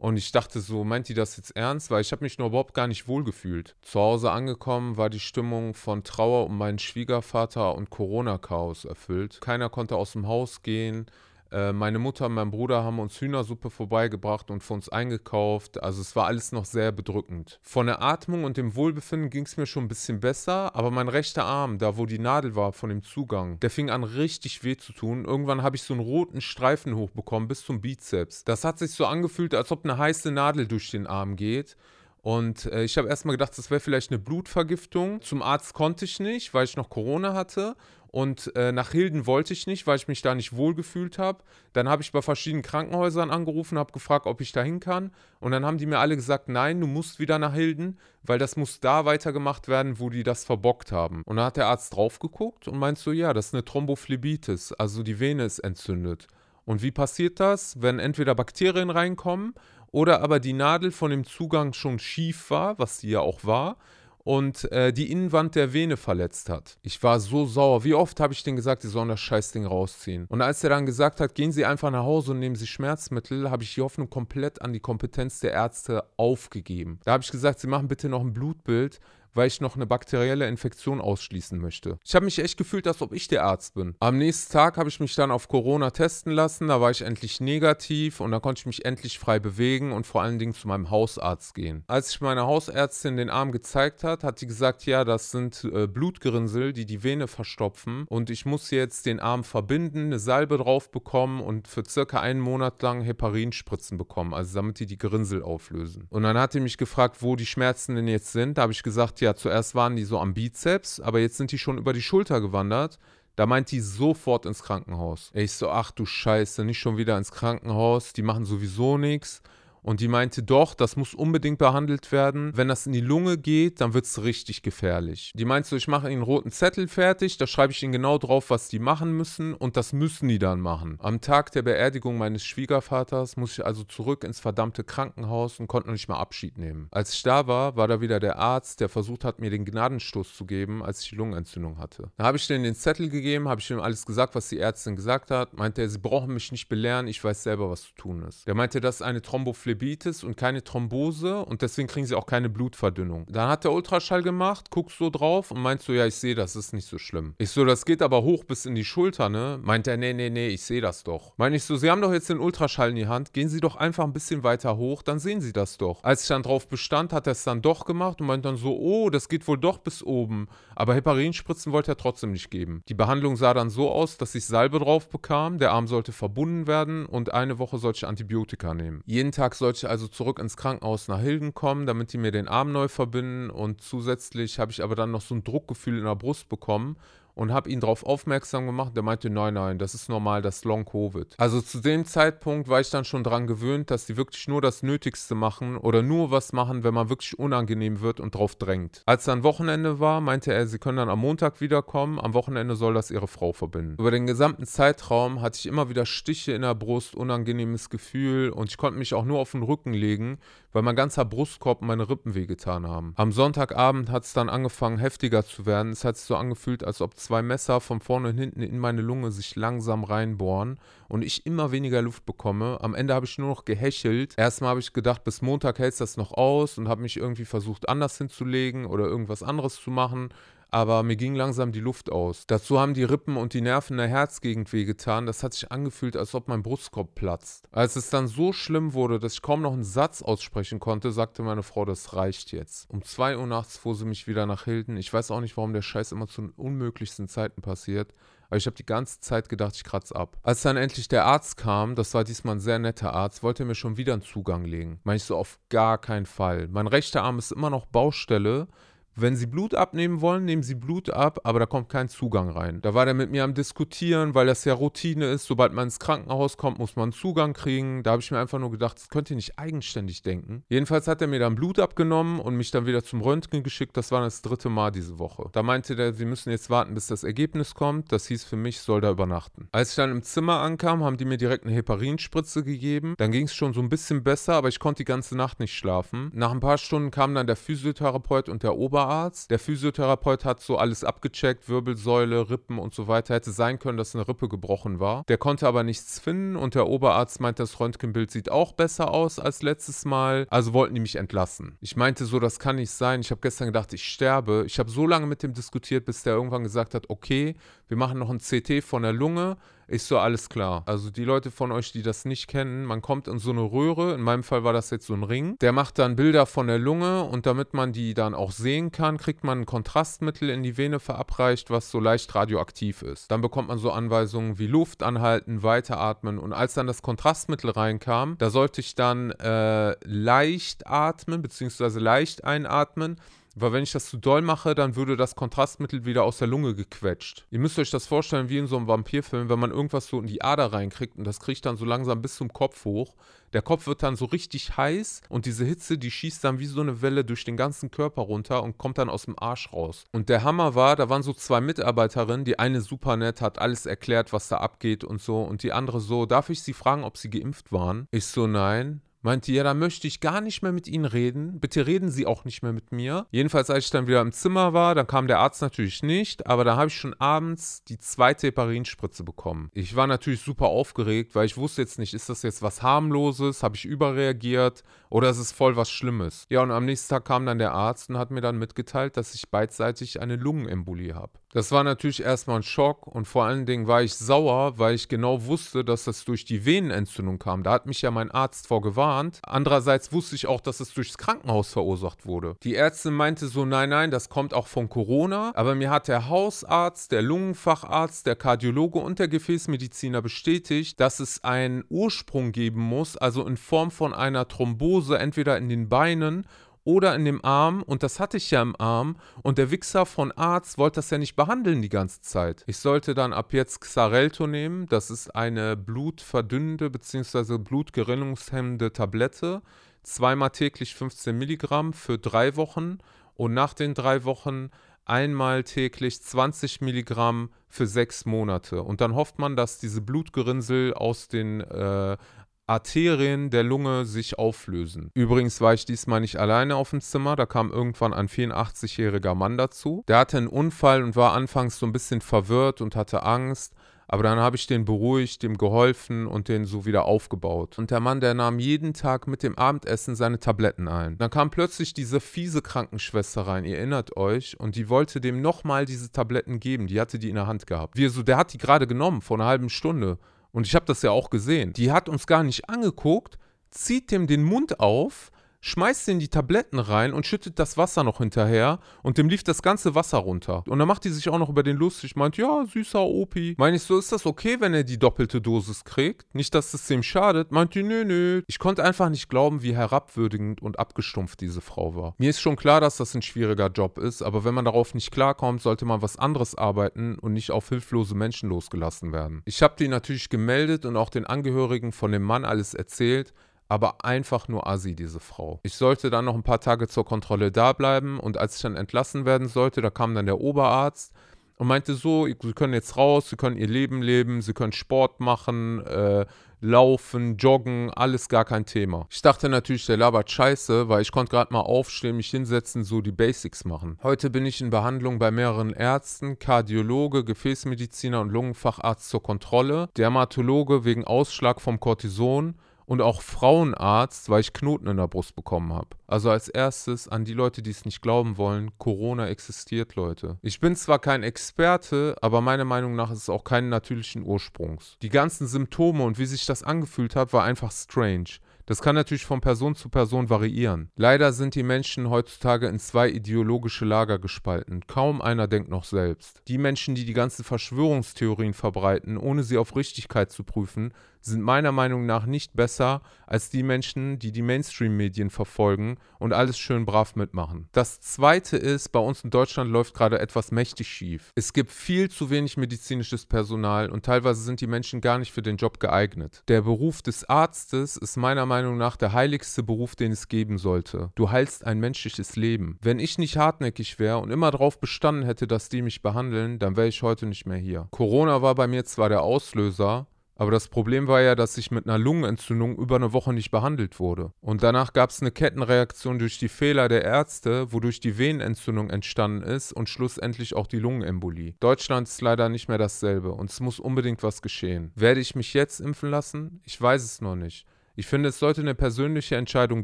Und 0.04 0.18
ich 0.18 0.34
dachte 0.34 0.60
so, 0.60 0.84
meint 0.84 1.08
die 1.08 1.14
das 1.14 1.38
jetzt 1.38 1.56
ernst? 1.56 1.90
Weil 1.90 2.02
ich 2.02 2.12
habe 2.12 2.26
mich 2.26 2.38
nur 2.38 2.48
überhaupt 2.48 2.74
gar 2.74 2.88
nicht 2.88 3.08
wohl 3.08 3.24
gefühlt. 3.24 3.78
Zu 3.84 4.02
Hause 4.02 4.32
angekommen 4.32 4.98
war 4.98 5.10
die 5.10 5.22
Stimmung 5.22 5.76
von 5.76 6.04
Trauer 6.04 6.46
um 6.48 6.58
meinen 6.58 6.78
Schwiegervater 6.78 7.74
und 7.74 7.90
Corona-Chaos 7.90 8.84
erfüllt. 8.84 9.40
Keiner 9.40 9.70
konnte 9.70 9.96
aus 9.96 10.12
dem 10.12 10.28
Haus 10.28 10.62
gehen. 10.62 11.06
Äh, 11.54 11.72
meine 11.72 12.00
Mutter 12.00 12.26
und 12.26 12.34
mein 12.34 12.50
Bruder 12.50 12.84
haben 12.84 12.98
uns 12.98 13.22
Hühnersuppe 13.22 13.70
vorbeigebracht 13.70 14.50
und 14.50 14.64
für 14.64 14.74
uns 14.74 14.90
eingekauft. 14.90 15.82
Also 15.84 16.02
es 16.02 16.16
war 16.16 16.26
alles 16.26 16.52
noch 16.52 16.66
sehr 16.66 16.92
bedrückend. 16.92 17.60
Von 17.62 17.86
der 17.86 18.02
Atmung 18.02 18.44
und 18.44 18.58
dem 18.58 18.76
Wohlbefinden 18.76 19.30
ging 19.30 19.46
es 19.46 19.56
mir 19.56 19.68
schon 19.68 19.86
ein 19.86 19.88
bisschen 19.88 20.20
besser, 20.20 20.76
aber 20.76 20.90
mein 20.90 21.10
rechter 21.10 21.46
Arm, 21.46 21.78
da 21.78 21.96
wo 21.96 22.08
die 22.08 22.18
Nadel 22.18 22.56
war 22.56 22.74
von 22.74 22.90
dem 22.90 23.04
Zugang, 23.04 23.60
der 23.60 23.70
fing 23.70 23.92
an 23.92 24.04
richtig 24.04 24.64
weh 24.64 24.78
zu 24.78 24.94
tun. 24.94 25.26
Irgendwann 25.26 25.62
habe 25.62 25.76
ich 25.76 25.84
so 25.84 25.94
einen 25.94 26.02
roten 26.02 26.42
Streifen 26.42 26.96
hochbekommen 26.96 27.48
bis 27.48 27.64
zum 27.64 27.82
Bizeps. 27.82 28.44
Das 28.44 28.64
hat 28.64 28.80
sich 28.80 28.92
so 28.92 29.06
angefühlt, 29.06 29.54
als 29.54 29.72
ob 29.72 29.84
eine 29.84 30.00
heiße 30.00 30.32
Nadel 30.32 30.68
durch 30.68 30.90
den 30.90 31.06
Arm 31.06 31.36
geht. 31.36 31.78
Und 32.24 32.68
äh, 32.68 32.86
ich 32.86 32.98
habe 32.98 33.10
erstmal 33.10 33.36
gedacht, 33.36 33.58
das 33.58 33.70
wäre 33.70 33.81
vielleicht 33.81 34.10
eine 34.10 34.18
Blutvergiftung. 34.18 35.22
Zum 35.22 35.42
Arzt 35.42 35.74
konnte 35.74 36.06
ich 36.06 36.22
nicht, 36.22 36.54
weil 36.54 36.64
ich 36.64 36.78
noch 36.78 36.90
Corona 36.90 37.34
hatte. 37.34 37.75
Und 38.12 38.56
äh, 38.56 38.72
nach 38.72 38.92
Hilden 38.92 39.28
wollte 39.28 39.52
ich 39.52 39.68
nicht, 39.68 39.88
weil 39.88 39.98
ich 39.98 40.08
mich 40.08 40.22
da 40.22 40.34
nicht 40.34 40.56
wohl 40.56 40.74
gefühlt 40.74 41.18
habe. 41.18 41.44
Dann 41.74 41.90
habe 41.90 42.02
ich 42.02 42.14
bei 42.14 42.22
verschiedenen 42.22 42.64
Krankenhäusern 42.64 43.30
angerufen, 43.30 43.78
habe 43.78 43.92
gefragt, 43.92 44.25
ob 44.25 44.40
ich 44.40 44.54
da 44.54 44.64
hin 44.64 44.80
kann. 44.80 45.12
Und 45.42 45.52
dann 45.52 45.66
haben 45.66 45.78
die 45.78 45.86
mir 45.86 46.00
alle 46.00 46.16
gesagt, 46.16 46.48
nein, 46.48 46.80
du 46.80 46.88
musst 46.88 47.20
wieder 47.20 47.40
nach 47.40 47.56
Hilden, 47.56 48.00
weil 48.22 48.40
das 48.40 48.56
muss 48.56 48.80
da 48.80 49.04
weitergemacht 49.04 49.68
werden, 49.68 50.00
wo 50.00 50.10
die 50.10 50.24
das 50.24 50.46
verbockt 50.46 50.94
haben. 50.94 51.24
Und 51.26 51.36
dann 51.36 51.46
hat 51.46 51.58
der 51.58 51.68
Arzt 51.68 51.94
drauf 51.94 52.19
geguckt 52.19 52.69
und 52.69 52.80
meint 52.80 53.00
so, 53.00 53.12
ja, 53.12 53.34
das 53.34 53.47
ist 53.47 53.54
eine 53.54 53.66
Thrombophlebitis, 53.66 54.71
also 54.71 55.04
die 55.04 55.19
Vene 55.19 55.44
ist 55.44 55.59
entzündet. 55.59 56.28
Und 56.66 56.81
wie 56.81 56.92
passiert 56.92 57.42
das, 57.42 57.81
wenn 57.81 58.00
entweder 58.00 58.36
Bakterien 58.36 58.90
reinkommen 58.90 59.54
oder 59.94 60.21
aber 60.21 60.42
die 60.42 60.54
Nadel 60.54 60.92
von 60.92 61.12
dem 61.12 61.23
Zugang 61.23 61.71
schon 61.71 62.00
schief 62.00 62.50
war, 62.50 62.78
was 62.80 63.00
sie 63.00 63.12
ja 63.12 63.21
auch 63.21 63.45
war, 63.45 63.78
und 64.23 64.71
äh, 64.71 64.92
die 64.92 65.12
Innenwand 65.12 65.56
der 65.56 65.73
Vene 65.73 65.97
verletzt 65.97 66.50
hat. 66.50 66.78
Ich 66.81 67.02
war 67.04 67.19
so 67.19 67.45
sauer. 67.45 67.83
Wie 67.83 67.94
oft 67.94 68.19
habe 68.19 68.33
ich 68.33 68.42
denen 68.42 68.56
gesagt, 68.56 68.81
sie 68.81 68.88
sollen 68.88 69.09
das 69.09 69.19
Scheißding 69.19 69.66
rausziehen? 69.66 70.26
Und 70.30 70.42
als 70.42 70.64
er 70.64 70.69
dann 70.69 70.85
gesagt 70.85 71.19
hat, 71.19 71.35
gehen 71.35 71.52
Sie 71.52 71.66
einfach 71.66 71.92
nach 71.92 72.04
Hause 72.04 72.31
und 72.31 72.40
nehmen 72.40 72.56
Sie 72.56 72.68
Schmerzmittel, 72.68 73.52
habe 73.52 73.64
ich 73.64 73.76
die 73.76 73.81
Hoffnung 73.81 74.09
komplett 74.09 74.62
an 74.62 74.73
die 74.73 74.80
Kompetenz 74.80 75.42
der 75.42 75.52
Ärzte 75.52 76.06
aufgegeben. 76.18 77.00
Da 77.04 77.12
habe 77.12 77.23
ich 77.23 77.31
gesagt, 77.31 77.59
Sie 77.59 77.68
machen 77.68 77.88
bitte 77.88 78.09
noch 78.09 78.21
ein 78.21 78.33
Blutbild, 78.33 79.00
weil 79.33 79.47
ich 79.47 79.61
noch 79.61 79.75
eine 79.75 79.85
bakterielle 79.85 80.47
Infektion 80.47 81.02
ausschließen 81.02 81.59
möchte. 81.59 81.97
Ich 82.06 82.16
habe 82.16 82.25
mich 82.25 82.40
echt 82.40 82.57
gefühlt, 82.57 82.87
als 82.87 83.02
ob 83.02 83.13
ich 83.13 83.28
der 83.28 83.44
Arzt 83.44 83.75
bin. 83.75 83.95
Am 83.99 84.18
nächsten 84.18 84.54
Tag 84.54 84.78
habe 84.78 84.90
ich 84.90 84.99
mich 84.99 85.16
dann 85.16 85.31
auf 85.31 85.47
Corona 85.47 85.92
testen 85.92 86.31
lassen, 86.31 86.68
da 86.68 86.81
war 86.81 86.92
ich 86.92 87.02
endlich 87.02 87.40
negativ 87.40 88.19
und 88.19 88.31
da 88.31 88.40
konnte 88.40 88.59
ich 88.59 88.66
mich 88.66 88.85
endlich 88.85 89.19
frei 89.19 89.40
bewegen 89.40 89.92
und 89.92 90.06
vor 90.06 90.21
allen 90.21 90.40
Dingen 90.40 90.54
zu 90.54 90.68
meinem 90.68 90.90
Hausarzt 90.90 91.56
gehen. 91.56 91.83
Als 91.87 92.11
ich 92.11 92.21
meine 92.21 92.45
Hausärztin 92.45 93.18
den 93.18 93.30
Arm 93.30 93.52
gezeigt 93.52 94.04
hat, 94.04 94.23
hat 94.23 94.40
sie 94.40 94.47
gesagt, 94.47 94.85
ja, 94.85 95.04
das 95.04 95.31
sind 95.31 95.63
äh, 95.63 95.87
Blutgerinnsel, 95.87 96.73
die 96.73 96.85
die 96.85 97.04
Vene 97.04 97.28
verstopfen 97.28 98.06
und 98.09 98.30
ich 98.30 98.45
muss 98.45 98.71
jetzt 98.71 99.06
den 99.06 99.19
Arm 99.19 99.44
verbinden, 99.44 100.06
eine 100.06 100.19
Salbe 100.19 100.57
drauf 100.57 100.92
bekommen 100.92 101.42
und 101.42 101.68
für 101.68 101.83
circa 101.87 102.19
einen 102.19 102.40
Monat 102.40 102.81
lang 102.81 103.02
Heparinspritzen 103.02 103.97
bekommen, 103.97 104.33
also 104.33 104.56
damit 104.56 104.80
die 104.80 104.85
die 104.85 104.97
Gerinnsel 104.97 105.44
auflösen. 105.44 106.07
Und 106.09 106.23
dann 106.23 106.37
hat 106.37 106.54
sie 106.54 106.59
mich 106.59 106.78
gefragt, 106.78 107.21
wo 107.21 107.35
die 107.35 107.45
Schmerzen 107.45 107.95
denn 107.95 108.07
jetzt 108.07 108.31
sind. 108.31 108.57
Da 108.57 108.63
habe 108.63 108.71
ich 108.71 108.83
gesagt, 108.83 109.21
ja, 109.23 109.35
zuerst 109.35 109.73
waren 109.73 109.95
die 109.95 110.03
so 110.03 110.19
am 110.19 110.33
Bizeps, 110.33 110.99
aber 110.99 111.19
jetzt 111.19 111.37
sind 111.37 111.51
die 111.51 111.57
schon 111.57 111.77
über 111.77 111.94
die 111.94 112.01
Schulter 112.01 112.42
gewandert. 112.42 112.99
Da 113.35 113.47
meint 113.47 113.71
die 113.71 113.80
sofort 113.80 114.45
ins 114.45 114.61
Krankenhaus. 114.61 115.31
Ich 115.33 115.53
so, 115.53 115.69
ach 115.69 115.89
du 115.89 116.06
Scheiße, 116.06 116.63
nicht 116.63 116.77
schon 116.77 116.97
wieder 116.97 117.18
ins 117.18 117.31
Krankenhaus, 117.31 118.13
die 118.13 118.21
machen 118.21 118.45
sowieso 118.45 118.99
nichts. 118.99 119.42
Und 119.83 119.99
die 119.99 120.07
meinte, 120.07 120.42
doch, 120.42 120.73
das 120.73 120.95
muss 120.95 121.13
unbedingt 121.13 121.59
behandelt 121.59 122.11
werden. 122.11 122.56
Wenn 122.56 122.69
das 122.69 122.87
in 122.87 122.94
die 122.94 123.02
Lunge 123.02 123.37
geht, 123.37 123.81
dann 123.81 123.94
wird 123.94 124.06
es 124.06 124.23
richtig 124.23 124.63
gefährlich. 124.63 125.31
Die 125.35 125.45
meinte 125.45 125.69
so, 125.69 125.75
ich 125.75 125.87
mache 125.87 126.07
ihnen 126.07 126.13
einen 126.13 126.23
roten 126.23 126.52
Zettel 126.52 126.87
fertig, 126.87 127.37
da 127.37 127.47
schreibe 127.47 127.73
ich 127.73 127.83
ihnen 127.83 127.92
genau 127.92 128.18
drauf, 128.18 128.49
was 128.49 128.69
die 128.69 128.80
machen 128.80 129.11
müssen 129.11 129.54
und 129.54 129.75
das 129.75 129.92
müssen 129.94 130.30
die 130.30 130.40
dann 130.40 130.61
machen. 130.61 130.97
Am 130.99 131.19
Tag 131.19 131.52
der 131.52 131.63
Beerdigung 131.63 132.18
meines 132.18 132.45
Schwiegervaters 132.45 133.35
muss 133.35 133.54
ich 133.54 133.66
also 133.66 133.83
zurück 133.83 134.23
ins 134.23 134.40
verdammte 134.40 134.83
Krankenhaus 134.83 135.59
und 135.59 135.68
konnte 135.68 135.90
noch 135.90 135.94
nicht 135.94 136.07
mal 136.07 136.18
Abschied 136.18 136.57
nehmen. 136.57 136.87
Als 136.92 137.13
ich 137.13 137.23
da 137.23 137.47
war, 137.47 137.75
war 137.75 137.87
da 137.87 137.99
wieder 137.99 138.19
der 138.19 138.40
Arzt, 138.40 138.80
der 138.80 138.87
versucht 138.87 139.25
hat, 139.25 139.40
mir 139.40 139.49
den 139.49 139.66
Gnadenstoß 139.66 140.35
zu 140.35 140.45
geben, 140.45 140.81
als 140.81 141.04
ich 141.04 141.09
die 141.09 141.16
Lungenentzündung 141.16 141.78
hatte. 141.78 142.11
Da 142.18 142.23
habe 142.23 142.37
ich 142.37 142.47
denen 142.47 142.63
den 142.63 142.75
Zettel 142.75 143.09
gegeben, 143.09 143.49
habe 143.49 143.59
ich 143.59 143.69
ihm 143.69 143.80
alles 143.80 144.06
gesagt, 144.06 144.35
was 144.35 144.47
die 144.47 144.59
Ärztin 144.59 144.95
gesagt 144.95 145.30
hat. 145.30 145.54
Meinte 145.54 145.81
er, 145.81 145.90
sie 145.90 145.99
brauchen 145.99 146.33
mich 146.33 146.52
nicht 146.52 146.69
belehren, 146.69 147.07
ich 147.07 147.21
weiß 147.21 147.44
selber, 147.44 147.69
was 147.69 147.83
zu 147.83 147.95
tun 147.95 148.23
ist. 148.23 148.47
Der 148.47 148.56
meinte, 148.56 148.80
das 148.80 148.95
ist 148.95 149.02
eine 149.02 149.21
Thrombophilie 149.21 149.72
Phlebitis 149.73 150.23
und 150.23 150.37
keine 150.37 150.63
Thrombose 150.63 151.44
und 151.45 151.63
deswegen 151.63 151.87
kriegen 151.87 152.06
sie 152.06 152.15
auch 152.15 152.27
keine 152.27 152.47
Blutverdünnung. 152.49 153.25
Dann 153.27 153.49
hat 153.49 153.63
der 153.63 153.71
Ultraschall 153.71 154.21
gemacht, 154.21 154.69
guckst 154.69 154.99
so 154.99 155.09
drauf 155.09 155.49
und 155.49 155.61
meinst 155.61 155.85
so, 155.85 155.94
ja, 155.94 156.06
ich 156.06 156.15
sehe 156.15 156.35
das, 156.35 156.56
ist 156.56 156.73
nicht 156.73 156.87
so 156.87 156.99
schlimm. 156.99 157.33
Ich 157.39 157.49
so, 157.49 157.65
das 157.65 157.85
geht 157.85 158.03
aber 158.03 158.21
hoch 158.21 158.44
bis 158.44 158.68
in 158.68 158.75
die 158.75 158.85
Schulter, 158.85 159.30
ne? 159.30 159.59
Meint 159.63 159.87
er, 159.87 159.97
nee, 159.97 160.13
nee, 160.13 160.30
nee, 160.30 160.49
ich 160.49 160.61
sehe 160.61 160.81
das 160.81 161.03
doch. 161.03 161.33
Meine 161.37 161.56
ich 161.56 161.63
so, 161.63 161.75
Sie 161.75 161.89
haben 161.89 162.01
doch 162.01 162.13
jetzt 162.13 162.30
den 162.30 162.39
Ultraschall 162.39 162.89
in 162.89 162.95
die 162.95 163.07
Hand, 163.07 163.33
gehen 163.33 163.49
Sie 163.49 163.59
doch 163.59 163.75
einfach 163.75 164.03
ein 164.03 164.13
bisschen 164.13 164.44
weiter 164.44 164.77
hoch, 164.77 165.01
dann 165.01 165.18
sehen 165.18 165.42
Sie 165.42 165.53
das 165.53 165.77
doch. 165.77 166.03
Als 166.03 166.21
ich 166.21 166.27
dann 166.27 166.44
drauf 166.44 166.68
bestand, 166.68 167.11
hat 167.11 167.25
er 167.25 167.31
es 167.31 167.44
dann 167.44 167.63
doch 167.63 167.85
gemacht 167.85 168.21
und 168.21 168.27
meint 168.27 168.45
dann 168.45 168.57
so, 168.57 168.77
oh, 168.77 169.09
das 169.09 169.27
geht 169.27 169.47
wohl 169.47 169.57
doch 169.57 169.80
bis 169.80 170.03
oben. 170.03 170.47
Aber 170.75 170.94
Heparinspritzen 170.94 171.71
wollte 171.71 171.94
er 171.94 171.97
trotzdem 171.97 172.31
nicht 172.31 172.51
geben. 172.51 172.83
Die 172.89 172.94
Behandlung 172.94 173.37
sah 173.37 173.56
dann 173.56 173.71
so 173.71 173.89
aus, 173.89 174.18
dass 174.18 174.35
ich 174.35 174.45
Salbe 174.45 174.77
drauf 174.77 175.09
bekam, 175.09 175.57
der 175.57 175.71
Arm 175.71 175.87
sollte 175.87 176.11
verbunden 176.11 176.68
werden 176.68 177.06
und 177.07 177.33
eine 177.33 177.57
Woche 177.57 177.77
ich 177.92 178.06
Antibiotika 178.06 178.73
nehmen. 178.73 179.01
Jeden 179.06 179.31
Tag 179.31 179.56
sollte 179.64 179.86
ich 179.86 179.90
also 179.90 180.10
zurück 180.10 180.40
ins 180.40 180.58
Krankenhaus 180.58 181.08
nach 181.08 181.22
Hilden 181.22 181.54
kommen, 181.54 181.86
damit 181.86 182.12
die 182.12 182.18
mir 182.18 182.32
den 182.32 182.50
Arm 182.50 182.74
neu 182.74 182.90
verbinden. 182.90 183.50
Und 183.50 183.80
zusätzlich 183.80 184.60
habe 184.60 184.72
ich 184.74 184.84
aber 184.84 184.96
dann 184.96 185.12
noch 185.12 185.22
so 185.22 185.34
ein 185.36 185.46
Druckgefühl 185.46 186.00
in 186.00 186.04
der 186.04 186.16
Brust 186.16 186.50
bekommen 186.50 186.98
und 187.35 187.52
habe 187.52 187.69
ihn 187.69 187.80
darauf 187.80 188.06
aufmerksam 188.06 188.66
gemacht. 188.66 188.95
Der 188.95 189.04
meinte, 189.04 189.30
nein, 189.30 189.56
nein, 189.56 189.80
das 189.80 189.94
ist 189.94 190.09
normal, 190.09 190.42
das 190.42 190.57
ist 190.57 190.66
Long 190.66 190.85
Covid. 190.85 191.35
Also 191.37 191.61
zu 191.61 191.80
dem 191.80 192.06
Zeitpunkt 192.06 192.68
war 192.68 192.80
ich 192.80 192.90
dann 192.90 193.06
schon 193.06 193.23
daran 193.23 193.47
gewöhnt, 193.47 193.92
dass 193.92 194.06
die 194.06 194.18
wirklich 194.18 194.47
nur 194.47 194.61
das 194.61 194.83
Nötigste 194.83 195.35
machen 195.35 195.78
oder 195.78 196.02
nur 196.02 196.31
was 196.31 196.54
machen, 196.54 196.83
wenn 196.83 196.94
man 196.94 197.09
wirklich 197.09 197.37
unangenehm 197.37 198.02
wird 198.02 198.19
und 198.19 198.35
drauf 198.35 198.56
drängt. 198.56 199.02
Als 199.06 199.25
dann 199.25 199.44
Wochenende 199.44 199.99
war, 199.99 200.21
meinte 200.21 200.54
er, 200.54 200.68
sie 200.68 200.80
können 200.80 200.97
dann 200.97 201.09
am 201.09 201.19
Montag 201.19 201.61
wiederkommen. 201.61 202.19
Am 202.19 202.33
Wochenende 202.33 202.75
soll 202.75 202.94
das 202.94 203.11
ihre 203.11 203.28
Frau 203.28 203.54
verbinden. 203.54 203.95
Über 203.99 204.11
den 204.11 204.28
gesamten 204.28 204.66
Zeitraum 204.66 205.42
hatte 205.42 205.57
ich 205.59 205.66
immer 205.66 205.90
wieder 205.90 206.06
Stiche 206.06 206.54
in 206.54 206.61
der 206.61 206.75
Brust, 206.75 207.16
unangenehmes 207.16 207.90
Gefühl 207.90 208.49
und 208.49 208.69
ich 208.69 208.78
konnte 208.78 208.99
mich 208.99 209.13
auch 209.13 209.25
nur 209.25 209.40
auf 209.40 209.52
den 209.52 209.63
Rücken 209.63 209.94
legen, 209.94 210.37
weil 210.71 210.81
mein 210.81 210.95
ganzer 210.95 211.25
Brustkorb 211.25 211.81
und 211.81 211.87
meine 211.87 212.09
Rippen 212.09 212.35
wehgetan 212.35 212.87
haben. 212.87 213.13
Am 213.16 213.31
Sonntagabend 213.31 214.09
hat 214.09 214.23
es 214.23 214.33
dann 214.33 214.49
angefangen 214.49 214.97
heftiger 214.97 215.45
zu 215.45 215.66
werden. 215.66 215.92
Es 215.92 216.04
hat 216.04 216.18
sich 216.18 216.25
so 216.25 216.35
angefühlt, 216.35 216.83
als 216.83 217.02
ob 217.02 217.16
zwei 217.23 217.42
Messer 217.42 217.80
von 217.80 217.99
vorne 217.99 218.30
und 218.30 218.37
hinten 218.37 218.61
in 218.61 218.80
meine 218.80 219.01
Lunge 219.01 219.31
sich 219.31 219.56
langsam 219.56 220.03
reinbohren 220.03 220.80
und 221.07 221.23
ich 221.23 221.45
immer 221.45 221.71
weniger 221.71 222.01
Luft 222.01 222.25
bekomme. 222.25 222.80
Am 222.81 222.95
Ende 222.95 223.13
habe 223.13 223.25
ich 223.25 223.37
nur 223.37 223.49
noch 223.49 223.65
gehechelt. 223.65 224.33
Erstmal 224.37 224.71
habe 224.71 224.80
ich 224.80 224.94
gedacht, 224.94 225.23
bis 225.23 225.42
Montag 225.42 225.80
hält 225.80 225.94
es 225.94 225.99
das 225.99 226.18
noch 226.18 226.31
aus 226.31 226.77
und 226.77 226.87
habe 226.87 227.01
mich 227.01 227.18
irgendwie 227.18 227.45
versucht, 227.45 227.89
anders 227.89 228.18
hinzulegen 228.18 228.85
oder 228.85 229.06
irgendwas 229.06 229.44
anderes 229.44 229.75
zu 229.75 229.92
machen 229.92 230.30
aber 230.73 231.03
mir 231.03 231.15
ging 231.15 231.35
langsam 231.35 231.71
die 231.71 231.80
Luft 231.80 232.11
aus. 232.11 232.47
Dazu 232.47 232.80
haben 232.80 232.95
die 232.95 233.03
Rippen 233.03 233.37
und 233.37 233.53
die 233.53 233.61
Nerven 233.61 233.97
der 233.97 234.07
Herzgegend 234.07 234.73
wehgetan. 234.73 235.27
Das 235.27 235.44
hat 235.44 235.53
sich 235.53 235.71
angefühlt, 235.71 236.18
als 236.18 236.33
ob 236.33 236.47
mein 236.47 236.63
Brustkorb 236.63 237.13
platzt. 237.13 237.69
Als 237.71 237.95
es 237.95 238.09
dann 238.09 238.27
so 238.27 238.53
schlimm 238.53 238.94
wurde, 238.94 239.19
dass 239.19 239.33
ich 239.33 239.44
kaum 239.44 239.61
noch 239.61 239.73
einen 239.73 239.83
Satz 239.83 240.23
aussprechen 240.23 240.80
konnte, 240.80 241.11
sagte 241.11 241.44
meine 241.44 241.61
Frau, 241.61 241.85
das 241.85 242.15
reicht 242.15 242.51
jetzt. 242.51 242.89
Um 242.89 243.03
2 243.03 243.37
Uhr 243.37 243.45
nachts 243.45 243.77
fuhr 243.77 243.94
sie 243.94 244.06
mich 244.06 244.27
wieder 244.27 244.47
nach 244.47 244.63
Hilden. 244.63 244.97
Ich 244.97 245.13
weiß 245.13 245.30
auch 245.30 245.42
nicht, 245.42 245.57
warum 245.57 245.73
der 245.73 245.83
Scheiß 245.83 246.11
immer 246.11 246.27
zu 246.27 246.42
den 246.42 246.49
unmöglichsten 246.49 247.27
Zeiten 247.27 247.61
passiert. 247.61 248.15
Aber 248.47 248.57
ich 248.57 248.65
habe 248.65 248.75
die 248.75 248.85
ganze 248.85 249.19
Zeit 249.19 249.49
gedacht, 249.49 249.75
ich 249.75 249.83
kratze 249.83 250.15
ab. 250.15 250.37
Als 250.42 250.63
dann 250.63 250.77
endlich 250.77 251.07
der 251.07 251.25
Arzt 251.25 251.56
kam, 251.56 251.94
das 251.94 252.15
war 252.15 252.23
diesmal 252.23 252.56
ein 252.56 252.59
sehr 252.59 252.80
netter 252.80 253.13
Arzt, 253.13 253.44
wollte 253.44 253.63
er 253.63 253.68
mir 253.68 253.75
schon 253.75 253.97
wieder 253.97 254.13
einen 254.13 254.21
Zugang 254.23 254.65
legen. 254.65 254.99
Meine 255.03 255.18
ich 255.18 255.23
so 255.23 255.37
auf 255.37 255.59
gar 255.69 255.99
keinen 255.99 256.25
Fall. 256.25 256.68
Mein 256.68 256.87
rechter 256.87 257.21
Arm 257.21 257.37
ist 257.37 257.51
immer 257.51 257.69
noch 257.69 257.85
Baustelle. 257.85 258.68
Wenn 259.16 259.36
Sie 259.36 259.46
Blut 259.46 259.76
abnehmen 259.76 260.22
wollen, 260.22 260.44
nehmen 260.44 260.64
Sie 260.64 260.74
Blut 260.74 261.12
ab, 261.12 261.42
aber 261.44 261.60
da 261.60 261.68
kommt 261.68 261.88
kein 261.88 262.10
Zugang 262.10 262.50
rein. 262.50 262.82
Da 262.82 262.96
war 262.96 263.06
der 263.06 263.14
mit 263.14 263.30
mir 263.30 263.44
am 263.44 263.54
Diskutieren, 263.54 264.34
weil 264.34 264.48
das 264.48 264.66
ja 264.66 264.74
Routine 264.74 265.26
ist. 265.26 265.46
Sobald 265.46 265.72
man 265.72 265.86
ins 265.86 266.00
Krankenhaus 266.00 266.58
kommt, 266.58 266.80
muss 266.80 266.96
man 266.96 267.12
Zugang 267.12 267.54
kriegen. 267.54 268.02
Da 268.02 268.12
habe 268.12 268.24
ich 268.24 268.32
mir 268.32 268.40
einfach 268.40 268.58
nur 268.58 268.72
gedacht, 268.72 268.98
das 268.98 269.10
könnt 269.10 269.30
ihr 269.30 269.36
nicht 269.36 269.60
eigenständig 269.60 270.24
denken. 270.24 270.64
Jedenfalls 270.68 271.08
hat 271.08 271.22
er 271.22 271.28
mir 271.28 271.38
dann 271.38 271.54
Blut 271.54 271.78
abgenommen 271.78 272.40
und 272.40 272.56
mich 272.56 272.72
dann 272.72 272.88
wieder 272.88 273.04
zum 273.04 273.22
Röntgen 273.22 273.62
geschickt. 273.62 273.96
Das 273.98 274.12
war 274.12 274.22
das 274.22 274.42
dritte 274.42 274.70
Mal 274.70 274.90
diese 274.90 275.20
Woche. 275.20 275.48
Da 275.52 275.62
meinte 275.62 275.96
der, 275.96 276.14
Sie 276.14 276.26
müssen 276.26 276.50
jetzt 276.50 276.72
warten, 276.72 276.96
bis 276.96 277.06
das 277.06 277.24
Ergebnis 277.24 277.76
kommt. 277.76 278.12
Das 278.12 278.26
hieß 278.26 278.46
für 278.46 278.56
mich, 278.56 278.80
soll 278.80 279.02
da 279.02 279.12
übernachten. 279.12 279.68
Als 279.72 279.92
ich 279.92 279.96
dann 279.96 280.10
im 280.10 280.24
Zimmer 280.24 280.62
ankam, 280.62 281.04
haben 281.04 281.18
die 281.18 281.26
mir 281.26 281.38
direkt 281.38 281.66
eine 281.66 281.76
Heparinspritze 281.76 282.64
gegeben. 282.64 283.14
Dann 283.18 283.32
ging 283.32 283.46
es 283.46 283.54
schon 283.54 283.74
so 283.74 283.82
ein 283.82 283.90
bisschen 283.90 284.24
besser, 284.24 284.56
aber 284.56 284.70
ich 284.70 284.80
konnte 284.80 285.02
die 285.02 285.06
ganze 285.06 285.38
Nacht 285.38 285.60
nicht 285.60 285.76
schlafen. 285.76 286.32
Nach 286.34 286.52
ein 286.52 286.60
paar 286.60 286.80
Stunden 286.80 287.12
kam 287.12 287.36
dann 287.36 287.46
der 287.46 287.58
Physiotherapeut 287.58 288.50
und 288.50 288.64
der 288.64 288.76
Ober 288.76 289.03
Oberarzt. 289.04 289.52
Der 289.52 289.60
Physiotherapeut 289.60 290.45
hat 290.45 290.62
so 290.62 290.78
alles 290.78 291.04
abgecheckt, 291.04 291.68
Wirbelsäule, 291.68 292.50
Rippen 292.50 292.80
und 292.80 292.94
so 292.94 293.07
weiter. 293.07 293.33
Hätte 293.36 293.52
sein 293.52 293.78
können, 293.78 293.98
dass 293.98 294.16
eine 294.16 294.28
Rippe 294.28 294.48
gebrochen 294.48 295.00
war. 295.00 295.24
Der 295.28 295.38
konnte 295.38 295.68
aber 295.68 295.83
nichts 295.83 296.19
finden 296.19 296.56
und 296.56 296.76
der 296.76 296.88
Oberarzt 296.88 297.42
meint, 297.42 297.60
das 297.60 297.80
Röntgenbild 297.80 298.31
sieht 298.31 298.50
auch 298.50 298.72
besser 298.72 299.12
aus 299.12 299.40
als 299.40 299.62
letztes 299.62 300.06
Mal. 300.06 300.48
Also 300.50 300.74
wollten 300.74 300.95
die 300.95 301.02
mich 301.02 301.18
entlassen. 301.18 301.78
Ich 301.81 301.98
meinte 301.98 302.26
so, 302.26 302.40
das 302.40 302.60
kann 302.60 302.78
nicht 302.78 302.92
sein. 302.92 303.19
Ich 303.19 303.31
habe 303.31 303.42
gestern 303.42 303.68
gedacht, 303.68 303.92
ich 303.94 304.04
sterbe. 304.04 304.64
Ich 304.66 304.80
habe 304.80 304.90
so 304.90 305.06
lange 305.06 305.28
mit 305.28 305.44
dem 305.44 305.54
diskutiert, 305.54 306.06
bis 306.06 306.24
der 306.24 306.33
irgendwann 306.33 306.64
gesagt 306.64 306.94
hat, 306.94 307.10
okay, 307.10 307.56
wir 307.88 307.98
machen 307.98 308.19
noch 308.19 308.30
ein 308.30 308.40
CT 308.40 308.83
von 308.83 309.04
der 309.04 309.14
Lunge. 309.14 309.57
Ich 309.94 310.02
so, 310.06 310.18
alles 310.18 310.50
klar. 310.50 310.81
Also 310.88 311.12
die 311.12 311.23
Leute 311.23 311.52
von 311.52 311.71
euch, 311.71 311.92
die 311.92 312.02
das 312.02 312.26
nicht 312.26 312.47
kennen, 312.47 312.83
man 312.83 313.04
kommt 313.04 313.28
in 313.28 313.38
so 313.38 313.52
eine 313.52 313.62
Röhre, 313.62 314.16
in 314.16 314.21
meinem 314.21 314.42
Fall 314.42 314.64
war 314.64 314.73
das 314.73 314.90
jetzt 314.90 315.06
so 315.06 315.14
ein 315.14 315.21
Ring, 315.21 315.56
der 315.62 315.71
macht 315.71 316.00
dann 316.00 316.16
Bilder 316.16 316.47
von 316.47 316.66
der 316.66 316.80
Lunge 316.80 317.21
und 317.26 317.45
damit 317.45 317.76
man 317.76 317.94
die 317.94 318.16
dann 318.16 318.33
auch 318.33 318.52
sehen 318.52 318.92
kann, 318.92 319.19
kriegt 319.19 319.44
man 319.44 319.62
ein 319.62 319.66
Kontrastmittel 319.68 320.50
in 320.50 320.64
die 320.64 320.78
Vene 320.78 321.00
verabreicht, 321.00 321.69
was 321.69 321.92
so 321.92 322.00
leicht 322.00 322.33
radioaktiv 322.33 323.04
ist. 323.04 323.30
Dann 323.30 323.42
bekommt 323.42 323.68
man 323.68 323.78
so 323.78 323.92
Anweisungen 323.92 324.57
wie 324.57 324.66
Luft 324.66 325.04
anhalten, 325.04 325.62
weiteratmen 325.62 326.40
und 326.40 326.54
als 326.54 326.73
dann 326.73 326.88
das 326.88 327.04
Kontrastmittel 327.04 327.69
reinkam, 327.69 328.35
da 328.40 328.50
sollte 328.50 328.81
ich 328.81 328.95
dann 328.95 329.30
äh, 329.30 329.95
leicht 330.04 330.88
atmen, 330.88 331.44
beziehungsweise 331.44 332.00
leicht 332.00 332.44
einatmen 332.44 333.18
weil 333.56 333.72
wenn 333.72 333.83
ich 333.83 333.92
das 333.92 334.06
zu 334.06 334.18
doll 334.18 334.42
mache, 334.42 334.76
dann 334.76 334.95
würde 334.95 335.16
das 335.16 335.36
Kontrastmittel 335.36 336.06
wieder 336.06 336.24
aus 336.24 336.38
der 336.38 336.48
Lunge 336.48 336.74
gequetscht. 336.74 337.45
Ihr 337.52 337.60
müsst 337.60 337.78
euch 337.80 337.92
das 337.92 338.07
vorstellen 338.07 338.50
wie 338.50 338.57
in 338.57 338.68
so 338.68 338.78
einem 338.78 338.88
Vampirfilm, 338.88 339.50
wenn 339.50 339.60
man 339.60 339.72
irgendwas 339.72 340.07
so 340.07 340.19
in 340.19 340.28
die 340.28 340.42
Ader 340.42 340.74
reinkriegt 340.74 341.18
und 341.18 341.26
das 341.26 341.40
kriegt 341.40 341.66
dann 341.66 341.78
so 341.78 341.86
langsam 341.86 342.22
bis 342.22 342.36
zum 342.36 342.52
Kopf 342.52 342.86
hoch. 342.86 343.16
Der 343.54 343.62
Kopf 343.62 343.86
wird 343.86 344.02
dann 344.02 344.16
so 344.16 344.26
richtig 344.26 344.78
heiß 344.78 345.22
und 345.30 345.45
diese 345.45 345.64
Hitze, 345.64 346.00
die 346.00 346.10
schießt 346.10 346.44
dann 346.44 346.57
wie 346.57 346.66
so 346.66 346.81
eine 346.81 347.04
Welle 347.04 347.24
durch 347.24 347.44
den 347.44 347.56
ganzen 347.56 347.92
Körper 347.92 348.24
runter 348.24 348.64
und 348.64 348.80
kommt 348.80 348.98
dann 348.98 349.10
aus 349.10 349.26
dem 349.26 349.38
Arsch 349.38 349.72
raus. 349.72 350.06
Und 350.12 350.30
der 350.30 350.44
Hammer 350.44 350.74
war, 350.74 350.95
da 350.95 351.10
waren 351.10 351.22
so 351.22 351.33
zwei 351.33 351.62
Mitarbeiterinnen, 351.62 352.45
die 352.45 352.57
eine 352.57 352.81
super 352.81 353.16
nett 353.16 353.42
hat 353.42 353.60
alles 353.60 353.86
erklärt, 353.86 354.33
was 354.33 354.48
da 354.48 354.57
abgeht 354.57 355.04
und 355.04 355.22
so 355.22 355.44
und 355.44 355.62
die 355.62 355.72
andere 355.72 356.00
so, 356.00 356.26
darf 356.26 356.50
ich 356.50 356.64
sie 356.64 356.74
fragen, 356.74 357.04
ob 357.04 357.18
sie 357.18 357.30
geimpft 357.30 357.72
waren? 357.72 358.07
Ich 358.12 358.26
so, 358.26 358.48
nein 358.48 359.02
meinte, 359.23 359.51
ja, 359.51 359.63
da 359.63 359.73
möchte 359.73 360.07
ich 360.07 360.19
gar 360.19 360.42
nicht 360.42 360.61
mehr 360.61 360.71
mit 360.71 360.87
Ihnen 360.87 361.06
reden. 361.06 361.59
Bitte 361.59 361.87
reden 361.87 362.11
Sie 362.11 362.25
auch 362.25 362.45
nicht 362.45 362.61
mehr 362.61 362.73
mit 362.73 362.92
mir. 362.92 363.25
Jedenfalls, 363.31 363.69
als 363.69 363.85
ich 363.85 363.92
dann 363.92 364.07
wieder 364.07 364.21
im 364.21 364.31
Zimmer 364.31 364.73
war, 364.73 364.95
dann 364.95 365.07
kam 365.07 365.27
der 365.27 365.39
Arzt 365.39 365.61
natürlich 365.61 366.03
nicht, 366.03 366.47
aber 366.47 366.63
da 366.63 366.75
habe 366.75 366.87
ich 366.87 366.95
schon 366.95 367.13
abends 367.19 367.83
die 367.83 367.99
zweite 367.99 368.47
Heparinspritze 368.47 369.23
bekommen. 369.23 369.69
Ich 369.73 369.95
war 369.95 370.07
natürlich 370.07 370.42
super 370.42 370.68
aufgeregt, 370.68 371.35
weil 371.35 371.45
ich 371.45 371.57
wusste 371.57 371.81
jetzt 371.81 371.99
nicht, 371.99 372.13
ist 372.13 372.30
das 372.30 372.44
jetzt 372.44 372.61
was 372.61 372.81
harmloses, 372.81 373.63
habe 373.63 373.75
ich 373.75 373.85
überreagiert 373.85 374.83
oder 375.09 375.30
ist 375.30 375.39
es 375.39 375.51
voll 375.51 375.75
was 375.75 375.89
Schlimmes? 375.89 376.45
Ja, 376.49 376.61
und 376.61 376.71
am 376.71 376.85
nächsten 376.85 377.09
Tag 377.09 377.25
kam 377.25 377.45
dann 377.45 377.59
der 377.59 377.73
Arzt 377.73 378.09
und 378.09 378.18
hat 378.18 378.31
mir 378.31 378.42
dann 378.42 378.57
mitgeteilt, 378.57 379.18
dass 379.18 379.33
ich 379.35 379.49
beidseitig 379.49 380.21
eine 380.21 380.35
Lungenembolie 380.35 381.15
habe. 381.15 381.33
Das 381.54 381.72
war 381.72 381.83
natürlich 381.83 382.24
erstmal 382.24 382.57
ein 382.57 382.64
Schock 382.64 383.06
und 383.06 383.28
vor 383.28 383.45
allen 383.45 383.68
Dingen 383.68 383.86
war 383.86 384.02
ich 384.02 384.16
sauer, 384.16 384.80
weil 384.80 384.95
ich 384.95 385.07
genau 385.07 385.45
wusste, 385.45 385.86
dass 385.86 386.06
das 386.06 386.26
durch 386.26 386.45
die 386.45 386.66
Venenentzündung 386.66 387.38
kam. 387.38 387.62
Da 387.62 387.74
hat 387.74 387.86
mich 387.86 388.02
ja 388.02 388.10
mein 388.10 388.31
Arzt 388.31 388.66
vorgewarnt. 388.66 389.40
Andererseits 389.44 390.12
wusste 390.12 390.36
ich 390.36 390.48
auch, 390.48 390.62
dass 390.62 390.80
es 390.80 390.95
durchs 390.95 391.19
Krankenhaus 391.19 391.72
verursacht 391.72 392.26
wurde. 392.26 392.56
Die 392.64 392.76
Ärztin 392.76 393.14
meinte 393.14 393.45
so, 393.48 393.66
nein, 393.66 393.90
nein, 393.90 394.10
das 394.10 394.30
kommt 394.30 394.56
auch 394.56 394.66
von 394.66 394.90
Corona. 394.90 395.52
Aber 395.54 395.76
mir 395.76 395.92
hat 395.92 396.07
der 396.07 396.28
Hausarzt, 396.28 397.12
der 397.12 397.22
Lungenfacharzt, 397.22 398.26
der 398.26 398.36
Kardiologe 398.36 398.98
und 398.98 399.19
der 399.19 399.28
Gefäßmediziner 399.28 400.24
bestätigt, 400.24 401.00
dass 401.00 401.19
es 401.19 401.44
einen 401.44 401.83
Ursprung 401.88 402.52
geben 402.52 402.81
muss, 402.81 403.16
also 403.16 403.45
in 403.45 403.57
Form 403.57 403.92
von 403.92 404.16
einer 404.16 404.48
Thrombose 404.48 405.19
entweder 405.19 405.56
in 405.60 405.69
den 405.69 405.88
Beinen 405.88 406.48
oder 406.85 407.16
in 407.16 407.25
dem 407.25 407.44
Arm 407.44 407.81
und 407.83 408.04
das 408.04 408.19
hatte 408.19 408.37
ich 408.37 408.52
ja 408.52 408.61
im 408.61 408.75
Arm 408.80 409.18
und 409.42 409.57
der 409.57 409.71
Wichser 409.71 410.06
von 410.06 410.31
Arzt 410.33 410.78
wollte 410.78 410.95
das 410.95 411.09
ja 411.09 411.18
nicht 411.18 411.35
behandeln 411.35 411.81
die 411.81 411.90
ganze 411.90 412.21
Zeit. 412.21 412.63
Ich 412.68 412.78
sollte 412.78 413.13
dann 413.13 413.33
ab 413.33 413.54
jetzt 413.54 413.81
Xarelto 413.81 414.47
nehmen, 414.47 414.87
das 414.87 415.09
ist 415.09 415.33
eine 415.35 415.78
blutverdünnende 415.78 416.90
bzw. 416.90 417.57
blutgerinnungshemmende 417.57 418.92
Tablette, 418.92 419.61
zweimal 420.04 420.49
täglich 420.49 420.95
15 420.95 421.37
Milligramm 421.37 421.94
für 421.94 422.18
drei 422.18 422.56
Wochen 422.56 422.97
und 423.35 423.54
nach 423.54 423.73
den 423.73 423.94
drei 423.94 424.25
Wochen 424.25 424.69
einmal 425.06 425.63
täglich 425.63 426.21
20 426.21 426.81
Milligramm 426.81 427.49
für 427.68 427.87
sechs 427.87 428.25
Monate. 428.25 428.83
Und 428.83 429.02
dann 429.02 429.16
hofft 429.16 429.40
man, 429.40 429.56
dass 429.56 429.80
diese 429.80 430.02
Blutgerinnsel 430.02 430.94
aus 430.94 431.28
den 431.28 431.61
äh, 431.61 432.18
Arterien 432.66 433.50
der 433.50 433.64
Lunge 433.64 434.06
sich 434.06 434.40
auflösen. 434.40 435.12
Übrigens 435.14 435.60
war 435.60 435.74
ich 435.74 435.86
diesmal 435.86 436.22
nicht 436.22 436.38
alleine 436.38 436.76
auf 436.78 436.92
dem 436.92 437.02
Zimmer, 437.02 437.36
da 437.36 437.46
kam 437.46 437.72
irgendwann 437.72 438.14
ein 438.14 438.30
84-jähriger 438.30 439.36
Mann 439.36 439.58
dazu. 439.58 440.04
Der 440.08 440.20
hatte 440.20 440.38
einen 440.38 440.48
Unfall 440.48 441.04
und 441.04 441.16
war 441.16 441.34
anfangs 441.34 441.78
so 441.78 441.86
ein 441.86 441.92
bisschen 441.92 442.22
verwirrt 442.22 442.80
und 442.80 442.96
hatte 442.96 443.24
Angst. 443.24 443.74
Aber 444.08 444.24
dann 444.24 444.38
habe 444.38 444.56
ich 444.56 444.68
den 444.68 444.86
beruhigt, 444.86 445.44
dem 445.44 445.58
geholfen 445.58 446.28
und 446.28 446.48
den 446.48 446.66
so 446.66 446.86
wieder 446.86 447.06
aufgebaut. 447.06 447.80
Und 447.80 447.90
der 447.90 448.00
Mann, 448.00 448.20
der 448.20 448.34
nahm 448.34 448.60
jeden 448.60 448.94
Tag 448.94 449.28
mit 449.28 449.44
dem 449.44 449.58
Abendessen 449.58 450.16
seine 450.16 450.40
Tabletten 450.40 450.88
ein. 450.88 451.18
Dann 451.18 451.30
kam 451.30 451.50
plötzlich 451.50 451.94
diese 451.94 452.20
fiese 452.20 452.62
Krankenschwester 452.62 453.48
rein, 453.48 453.66
ihr 453.66 453.78
erinnert 453.78 454.16
euch, 454.16 454.60
und 454.60 454.76
die 454.76 454.90
wollte 454.90 455.20
dem 455.20 455.42
nochmal 455.42 455.86
diese 455.86 456.12
Tabletten 456.12 456.60
geben. 456.60 456.88
Die 456.88 457.00
hatte 457.00 457.18
die 457.18 457.30
in 457.30 457.36
der 457.36 457.48
Hand 457.48 457.66
gehabt. 457.66 457.98
Wir 457.98 458.10
so, 458.10 458.24
der 458.24 458.38
hat 458.38 458.54
die 458.54 458.58
gerade 458.58 458.88
genommen, 458.88 459.22
vor 459.22 459.38
einer 459.38 459.48
halben 459.48 459.70
Stunde. 459.70 460.20
Und 460.54 460.68
ich 460.68 460.76
habe 460.76 460.86
das 460.86 461.02
ja 461.02 461.12
auch 461.12 461.30
gesehen. 461.30 461.74
Die 461.74 461.92
hat 461.92 462.07
uns 462.07 462.26
gar 462.28 462.44
nicht 462.44 462.69
angeguckt, 462.69 463.38
zieht 463.72 464.12
dem 464.12 464.28
den 464.28 464.44
Mund 464.44 464.80
auf, 464.80 465.31
schmeißt 465.64 466.10
in 466.10 466.20
die 466.20 466.28
Tabletten 466.28 466.78
rein 466.78 467.14
und 467.14 467.26
schüttet 467.26 467.58
das 467.58 467.78
Wasser 467.78 468.04
noch 468.04 468.18
hinterher 468.18 468.80
und 469.02 469.18
dem 469.18 469.30
lief 469.30 469.44
das 469.44 469.62
ganze 469.62 469.96
Wasser 469.96 470.18
runter. 470.18 470.64
Und 470.68 470.78
dann 470.78 470.88
macht 470.88 471.06
die 471.06 471.10
sich 471.10 471.30
auch 471.30 471.38
noch 471.38 471.48
über 471.50 471.64
den 471.64 471.78
lustig, 471.78 472.18
meint, 472.18 472.36
ja, 472.36 472.66
süßer 472.66 473.02
Opi. 473.02 473.56
Meine 473.58 473.78
ich 473.78 473.84
so, 473.84 473.98
ist 473.98 474.12
das 474.12 474.26
okay, 474.26 474.58
wenn 474.60 474.74
er 474.74 474.84
die 474.84 475.00
doppelte 475.00 475.40
Dosis 475.40 475.86
kriegt? 475.86 476.26
Nicht, 476.36 476.54
dass 476.54 476.74
es 476.74 476.86
dem 476.88 477.02
schadet? 477.02 477.54
Meint 477.54 477.76
die, 477.76 477.84
nö, 477.84 478.04
nö. 478.04 478.42
Ich 478.48 478.60
konnte 478.60 478.84
einfach 478.84 479.10
nicht 479.10 479.30
glauben, 479.30 479.64
wie 479.64 479.74
herabwürdigend 479.74 480.62
und 480.62 480.80
abgestumpft 480.80 481.40
diese 481.40 481.62
Frau 481.62 481.96
war. 481.96 482.14
Mir 482.18 482.30
ist 482.30 482.42
schon 482.42 482.58
klar, 482.58 482.82
dass 482.82 482.98
das 482.98 483.16
ein 483.16 483.22
schwieriger 483.22 483.68
Job 483.68 483.98
ist, 483.98 484.22
aber 484.22 484.44
wenn 484.44 484.54
man 484.54 484.66
darauf 484.66 484.94
nicht 484.94 485.12
klarkommt, 485.12 485.62
sollte 485.62 485.86
man 485.86 486.02
was 486.02 486.18
anderes 486.18 486.56
arbeiten 486.56 487.18
und 487.18 487.32
nicht 487.32 487.52
auf 487.52 487.70
hilflose 487.70 488.16
Menschen 488.16 488.50
losgelassen 488.50 489.14
werden. 489.14 489.42
Ich 489.46 489.64
habe 489.64 489.76
die 489.80 489.88
natürlich 489.88 490.28
gemeldet 490.28 490.86
und 490.86 490.98
auch 490.98 491.10
den 491.10 491.26
Angehörigen 491.26 491.94
von 491.94 492.12
dem 492.12 492.24
Mann 492.24 492.44
alles 492.44 492.74
erzählt, 492.74 493.34
aber 493.73 494.06
einfach 494.06 494.47
nur 494.49 494.68
assi, 494.68 494.94
diese 494.94 495.19
Frau. 495.19 495.59
Ich 495.63 495.73
sollte 495.73 496.11
dann 496.11 496.25
noch 496.25 496.35
ein 496.35 496.44
paar 496.44 496.59
Tage 496.59 496.87
zur 496.87 497.06
Kontrolle 497.06 497.51
da 497.51 497.73
bleiben 497.73 498.19
und 498.19 498.37
als 498.37 498.57
ich 498.57 498.61
dann 498.61 498.75
entlassen 498.75 499.25
werden 499.25 499.47
sollte, 499.47 499.81
da 499.81 499.89
kam 499.89 500.13
dann 500.13 500.27
der 500.27 500.39
Oberarzt 500.39 501.11
und 501.57 501.65
meinte 501.65 501.95
so, 501.95 502.27
Sie 502.27 502.53
können 502.53 502.75
jetzt 502.75 502.97
raus, 502.97 503.31
Sie 503.31 503.35
können 503.35 503.57
Ihr 503.57 503.68
Leben 503.68 504.03
leben, 504.03 504.44
Sie 504.44 504.53
können 504.53 504.73
Sport 504.73 505.19
machen, 505.19 505.83
äh, 505.87 506.27
laufen, 506.61 507.37
joggen, 507.37 507.89
alles 507.89 508.30
gar 508.30 508.45
kein 508.45 508.68
Thema. 508.68 509.07
Ich 509.09 509.23
dachte 509.23 509.49
natürlich, 509.49 509.87
der 509.87 509.97
labert 509.97 510.30
scheiße, 510.30 510.87
weil 510.87 511.01
ich 511.01 511.11
konnte 511.11 511.31
gerade 511.31 511.51
mal 511.51 511.61
aufstehen, 511.61 512.17
mich 512.17 512.30
hinsetzen, 512.30 512.84
so 512.84 513.01
die 513.01 513.12
Basics 513.12 513.65
machen. 513.65 513.97
Heute 514.03 514.30
bin 514.30 514.45
ich 514.45 514.62
in 514.62 514.69
Behandlung 514.69 515.17
bei 515.17 515.32
mehreren 515.32 515.73
Ärzten, 515.73 516.38
Kardiologe, 516.38 517.23
Gefäßmediziner 517.23 518.21
und 518.21 518.30
Lungenfacharzt 518.30 519.10
zur 519.10 519.23
Kontrolle, 519.23 519.89
Dermatologe 519.97 520.86
wegen 520.86 521.06
Ausschlag 521.06 521.60
vom 521.60 521.80
Cortison 521.80 522.53
und 522.86 523.02
auch 523.02 523.21
Frauenarzt, 523.21 524.30
weil 524.30 524.41
ich 524.41 524.54
Knoten 524.54 524.88
in 524.88 524.97
der 524.97 525.08
Brust 525.08 525.36
bekommen 525.36 525.73
habe. 525.73 525.89
Also 526.08 526.30
als 526.30 526.47
erstes 526.47 527.08
an 527.08 527.25
die 527.25 527.34
Leute, 527.34 527.62
die 527.62 527.71
es 527.71 527.86
nicht 527.86 528.02
glauben 528.02 528.38
wollen, 528.38 528.71
Corona 528.78 529.28
existiert, 529.28 529.95
Leute. 529.95 530.38
Ich 530.41 530.60
bin 530.60 530.75
zwar 530.75 530.99
kein 530.99 531.23
Experte, 531.23 532.15
aber 532.21 532.41
meiner 532.41 532.65
Meinung 532.65 532.95
nach 532.95 533.12
ist 533.12 533.23
es 533.23 533.30
auch 533.30 533.43
keinen 533.43 533.69
natürlichen 533.69 534.23
Ursprungs. 534.23 534.97
Die 535.02 535.10
ganzen 535.10 535.47
Symptome 535.47 536.04
und 536.04 536.19
wie 536.19 536.25
sich 536.25 536.45
das 536.45 536.63
angefühlt 536.63 537.15
hat, 537.15 537.34
war 537.34 537.43
einfach 537.43 537.71
strange. 537.71 538.39
Das 538.65 538.82
kann 538.82 538.95
natürlich 538.95 539.25
von 539.25 539.41
Person 539.41 539.75
zu 539.75 539.89
Person 539.89 540.30
variieren. 540.30 540.89
Leider 540.95 541.34
sind 541.34 541.54
die 541.56 541.63
Menschen 541.63 542.10
heutzutage 542.10 542.67
in 542.67 542.80
zwei 542.80 543.10
ideologische 543.10 543.84
Lager 543.84 544.19
gespalten. 544.19 544.88
Kaum 544.88 545.21
einer 545.21 545.47
denkt 545.49 545.69
noch 545.69 545.84
selbst. 545.84 546.41
Die 546.47 546.58
Menschen, 546.58 546.95
die 546.95 547.04
die 547.04 547.13
ganzen 547.13 547.43
Verschwörungstheorien 547.43 548.54
verbreiten, 548.54 549.17
ohne 549.17 549.43
sie 549.43 549.58
auf 549.58 549.75
Richtigkeit 549.75 550.32
zu 550.32 550.45
prüfen, 550.45 550.93
sind 551.25 551.41
meiner 551.41 551.71
Meinung 551.71 552.06
nach 552.06 552.25
nicht 552.25 552.56
besser 552.56 553.01
als 553.27 553.49
die 553.49 553.63
Menschen, 553.63 554.19
die 554.19 554.32
die 554.32 554.41
Mainstream-Medien 554.41 555.30
verfolgen 555.30 555.97
und 556.19 556.34
alles 556.34 556.58
schön 556.58 556.86
brav 556.86 557.15
mitmachen. 557.15 557.67
Das 557.71 557.99
Zweite 558.01 558.58
ist, 558.58 558.89
bei 558.89 558.99
uns 558.99 559.23
in 559.23 559.30
Deutschland 559.30 559.71
läuft 559.71 559.93
gerade 559.93 560.19
etwas 560.19 560.51
mächtig 560.51 560.88
schief. 560.88 561.32
Es 561.36 561.53
gibt 561.53 561.71
viel 561.71 562.10
zu 562.10 562.30
wenig 562.30 562.58
medizinisches 562.58 563.25
Personal 563.25 563.89
und 563.89 564.06
teilweise 564.06 564.43
sind 564.43 564.62
die 564.62 564.67
Menschen 564.67 565.01
gar 565.01 565.17
nicht 565.17 565.32
für 565.32 565.41
den 565.41 565.57
Job 565.57 565.79
geeignet. 565.79 566.43
Der 566.47 566.62
Beruf 566.62 567.01
des 567.01 567.27
Arztes 567.29 567.97
ist 567.97 568.17
meiner 568.17 568.45
Meinung 568.45 568.77
nach 568.77 568.97
der 568.97 569.13
heiligste 569.13 569.63
Beruf, 569.63 569.95
den 569.95 570.12
es 570.12 570.27
geben 570.27 570.57
sollte. 570.57 571.12
Du 571.15 571.31
heilst 571.31 571.65
ein 571.65 571.79
menschliches 571.79 572.36
Leben. 572.36 572.77
Wenn 572.81 572.99
ich 572.99 573.17
nicht 573.17 573.38
hartnäckig 573.38 573.99
wäre 573.99 574.19
und 574.19 574.31
immer 574.31 574.51
darauf 574.51 574.79
bestanden 574.79 575.23
hätte, 575.23 575.47
dass 575.47 575.69
die 575.69 575.81
mich 575.81 576.01
behandeln, 576.01 576.59
dann 576.59 576.75
wäre 576.75 576.88
ich 576.88 577.01
heute 577.01 577.25
nicht 577.25 577.45
mehr 577.45 577.57
hier. 577.57 577.88
Corona 577.91 578.41
war 578.41 578.55
bei 578.55 578.67
mir 578.67 578.86
zwar 578.86 579.09
der 579.09 579.21
Auslöser, 579.21 580.07
aber 580.36 580.52
das 580.52 580.67
Problem 580.67 581.08
war 581.08 581.22
ja, 581.22 581.36
dass 581.36 581.58
ich 581.58 581.72
mit 581.72 581.88
einer 581.88 581.98
Lungenentzündung 581.98 582.78
über 582.78 582.96
eine 582.96 583.13
Woche 583.13 583.34
nicht 583.34 583.52
behandelt 583.52 584.00
wurde. 584.00 584.34
Und 584.41 584.63
danach 584.63 584.93
gab 584.93 585.12
es 585.12 585.22
eine 585.22 585.32
Kettenreaktion 585.32 586.19
durch 586.19 586.39
die 586.39 586.50
Fehler 586.50 586.88
der 586.88 587.04
Ärzte, 587.04 587.72
wodurch 587.72 588.00
die 588.00 588.17
Venenentzündung 588.17 588.89
entstanden 588.89 589.43
ist 589.43 589.74
und 589.74 589.89
schlussendlich 589.89 590.56
auch 590.56 590.67
die 590.67 590.80
Lungenembolie. 590.80 591.54
Deutschland 591.60 592.08
ist 592.08 592.22
leider 592.22 592.50
nicht 592.50 592.67
mehr 592.67 592.78
dasselbe 592.78 593.32
und 593.32 593.50
es 593.50 593.60
muss 593.60 593.80
unbedingt 593.80 594.24
was 594.24 594.41
geschehen. 594.41 594.91
Werde 594.96 595.19
ich 595.19 595.36
mich 595.36 595.54
jetzt 595.54 595.80
impfen 595.80 596.10
lassen? 596.10 596.62
Ich 596.63 596.82
weiß 596.82 597.04
es 597.04 597.22
noch 597.22 597.36
nicht. 597.36 597.65
Ich 597.96 598.08
finde, 598.08 598.30
es 598.30 598.39
sollte 598.39 598.62
eine 598.62 598.74
persönliche 598.74 599.36
Entscheidung 599.36 599.84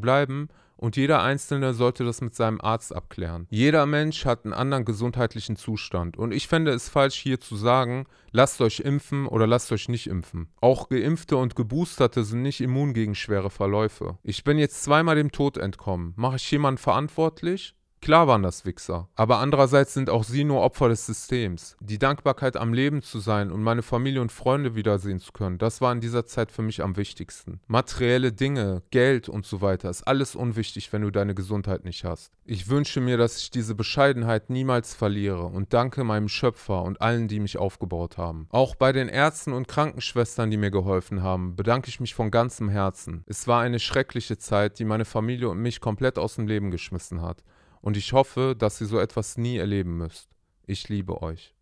bleiben 0.00 0.48
und 0.80 0.96
jeder 0.96 1.22
Einzelne 1.22 1.74
sollte 1.74 2.04
das 2.04 2.22
mit 2.22 2.34
seinem 2.34 2.60
Arzt 2.60 2.94
abklären. 2.94 3.46
Jeder 3.50 3.84
Mensch 3.84 4.24
hat 4.24 4.44
einen 4.44 4.54
anderen 4.54 4.86
gesundheitlichen 4.86 5.56
Zustand 5.56 6.16
und 6.16 6.32
ich 6.32 6.48
fände 6.48 6.70
es 6.72 6.88
falsch 6.88 7.16
hier 7.16 7.38
zu 7.38 7.54
sagen, 7.56 8.06
lasst 8.32 8.60
euch 8.62 8.80
impfen 8.80 9.26
oder 9.26 9.46
lasst 9.46 9.70
euch 9.72 9.88
nicht 9.88 10.06
impfen. 10.06 10.48
Auch 10.60 10.88
Geimpfte 10.88 11.36
und 11.36 11.54
Geboosterte 11.54 12.24
sind 12.24 12.42
nicht 12.42 12.62
immun 12.62 12.94
gegen 12.94 13.14
schwere 13.14 13.50
Verläufe. 13.50 14.18
Ich 14.22 14.42
bin 14.42 14.58
jetzt 14.58 14.82
zweimal 14.82 15.16
dem 15.16 15.32
Tod 15.32 15.58
entkommen. 15.58 16.14
Mache 16.16 16.36
ich 16.36 16.50
jemanden 16.50 16.78
verantwortlich? 16.78 17.74
Klar 18.02 18.26
waren 18.26 18.42
das 18.42 18.64
Wichser, 18.64 19.10
aber 19.14 19.40
andererseits 19.40 19.92
sind 19.92 20.08
auch 20.08 20.24
sie 20.24 20.44
nur 20.44 20.62
Opfer 20.62 20.88
des 20.88 21.04
Systems. 21.04 21.76
Die 21.80 21.98
Dankbarkeit 21.98 22.56
am 22.56 22.72
Leben 22.72 23.02
zu 23.02 23.18
sein 23.18 23.52
und 23.52 23.62
meine 23.62 23.82
Familie 23.82 24.22
und 24.22 24.32
Freunde 24.32 24.74
wiedersehen 24.74 25.18
zu 25.18 25.32
können, 25.32 25.58
das 25.58 25.82
war 25.82 25.92
in 25.92 26.00
dieser 26.00 26.24
Zeit 26.24 26.50
für 26.50 26.62
mich 26.62 26.82
am 26.82 26.96
wichtigsten. 26.96 27.60
Materielle 27.66 28.32
Dinge, 28.32 28.82
Geld 28.90 29.28
und 29.28 29.44
so 29.44 29.60
weiter 29.60 29.90
ist 29.90 30.04
alles 30.04 30.34
unwichtig, 30.34 30.90
wenn 30.94 31.02
du 31.02 31.10
deine 31.10 31.34
Gesundheit 31.34 31.84
nicht 31.84 32.04
hast. 32.04 32.32
Ich 32.46 32.70
wünsche 32.70 33.02
mir, 33.02 33.18
dass 33.18 33.38
ich 33.38 33.50
diese 33.50 33.74
Bescheidenheit 33.74 34.48
niemals 34.48 34.94
verliere 34.94 35.44
und 35.44 35.74
danke 35.74 36.02
meinem 36.02 36.28
Schöpfer 36.28 36.82
und 36.82 37.02
allen, 37.02 37.28
die 37.28 37.38
mich 37.38 37.58
aufgebaut 37.58 38.16
haben. 38.16 38.46
Auch 38.48 38.76
bei 38.76 38.92
den 38.92 39.10
Ärzten 39.10 39.52
und 39.52 39.68
Krankenschwestern, 39.68 40.50
die 40.50 40.56
mir 40.56 40.70
geholfen 40.70 41.22
haben, 41.22 41.54
bedanke 41.54 41.90
ich 41.90 42.00
mich 42.00 42.14
von 42.14 42.30
ganzem 42.30 42.70
Herzen. 42.70 43.24
Es 43.26 43.46
war 43.46 43.60
eine 43.60 43.78
schreckliche 43.78 44.38
Zeit, 44.38 44.78
die 44.78 44.86
meine 44.86 45.04
Familie 45.04 45.50
und 45.50 45.58
mich 45.58 45.82
komplett 45.82 46.18
aus 46.18 46.36
dem 46.36 46.46
Leben 46.46 46.70
geschmissen 46.70 47.20
hat 47.20 47.44
und 47.80 47.96
ich 47.96 48.12
hoffe, 48.12 48.54
dass 48.58 48.80
ihr 48.80 48.86
so 48.86 48.98
etwas 48.98 49.36
nie 49.36 49.56
erleben 49.56 49.96
müsst. 49.96 50.28
Ich 50.66 50.88
liebe 50.88 51.22
euch. 51.22 51.54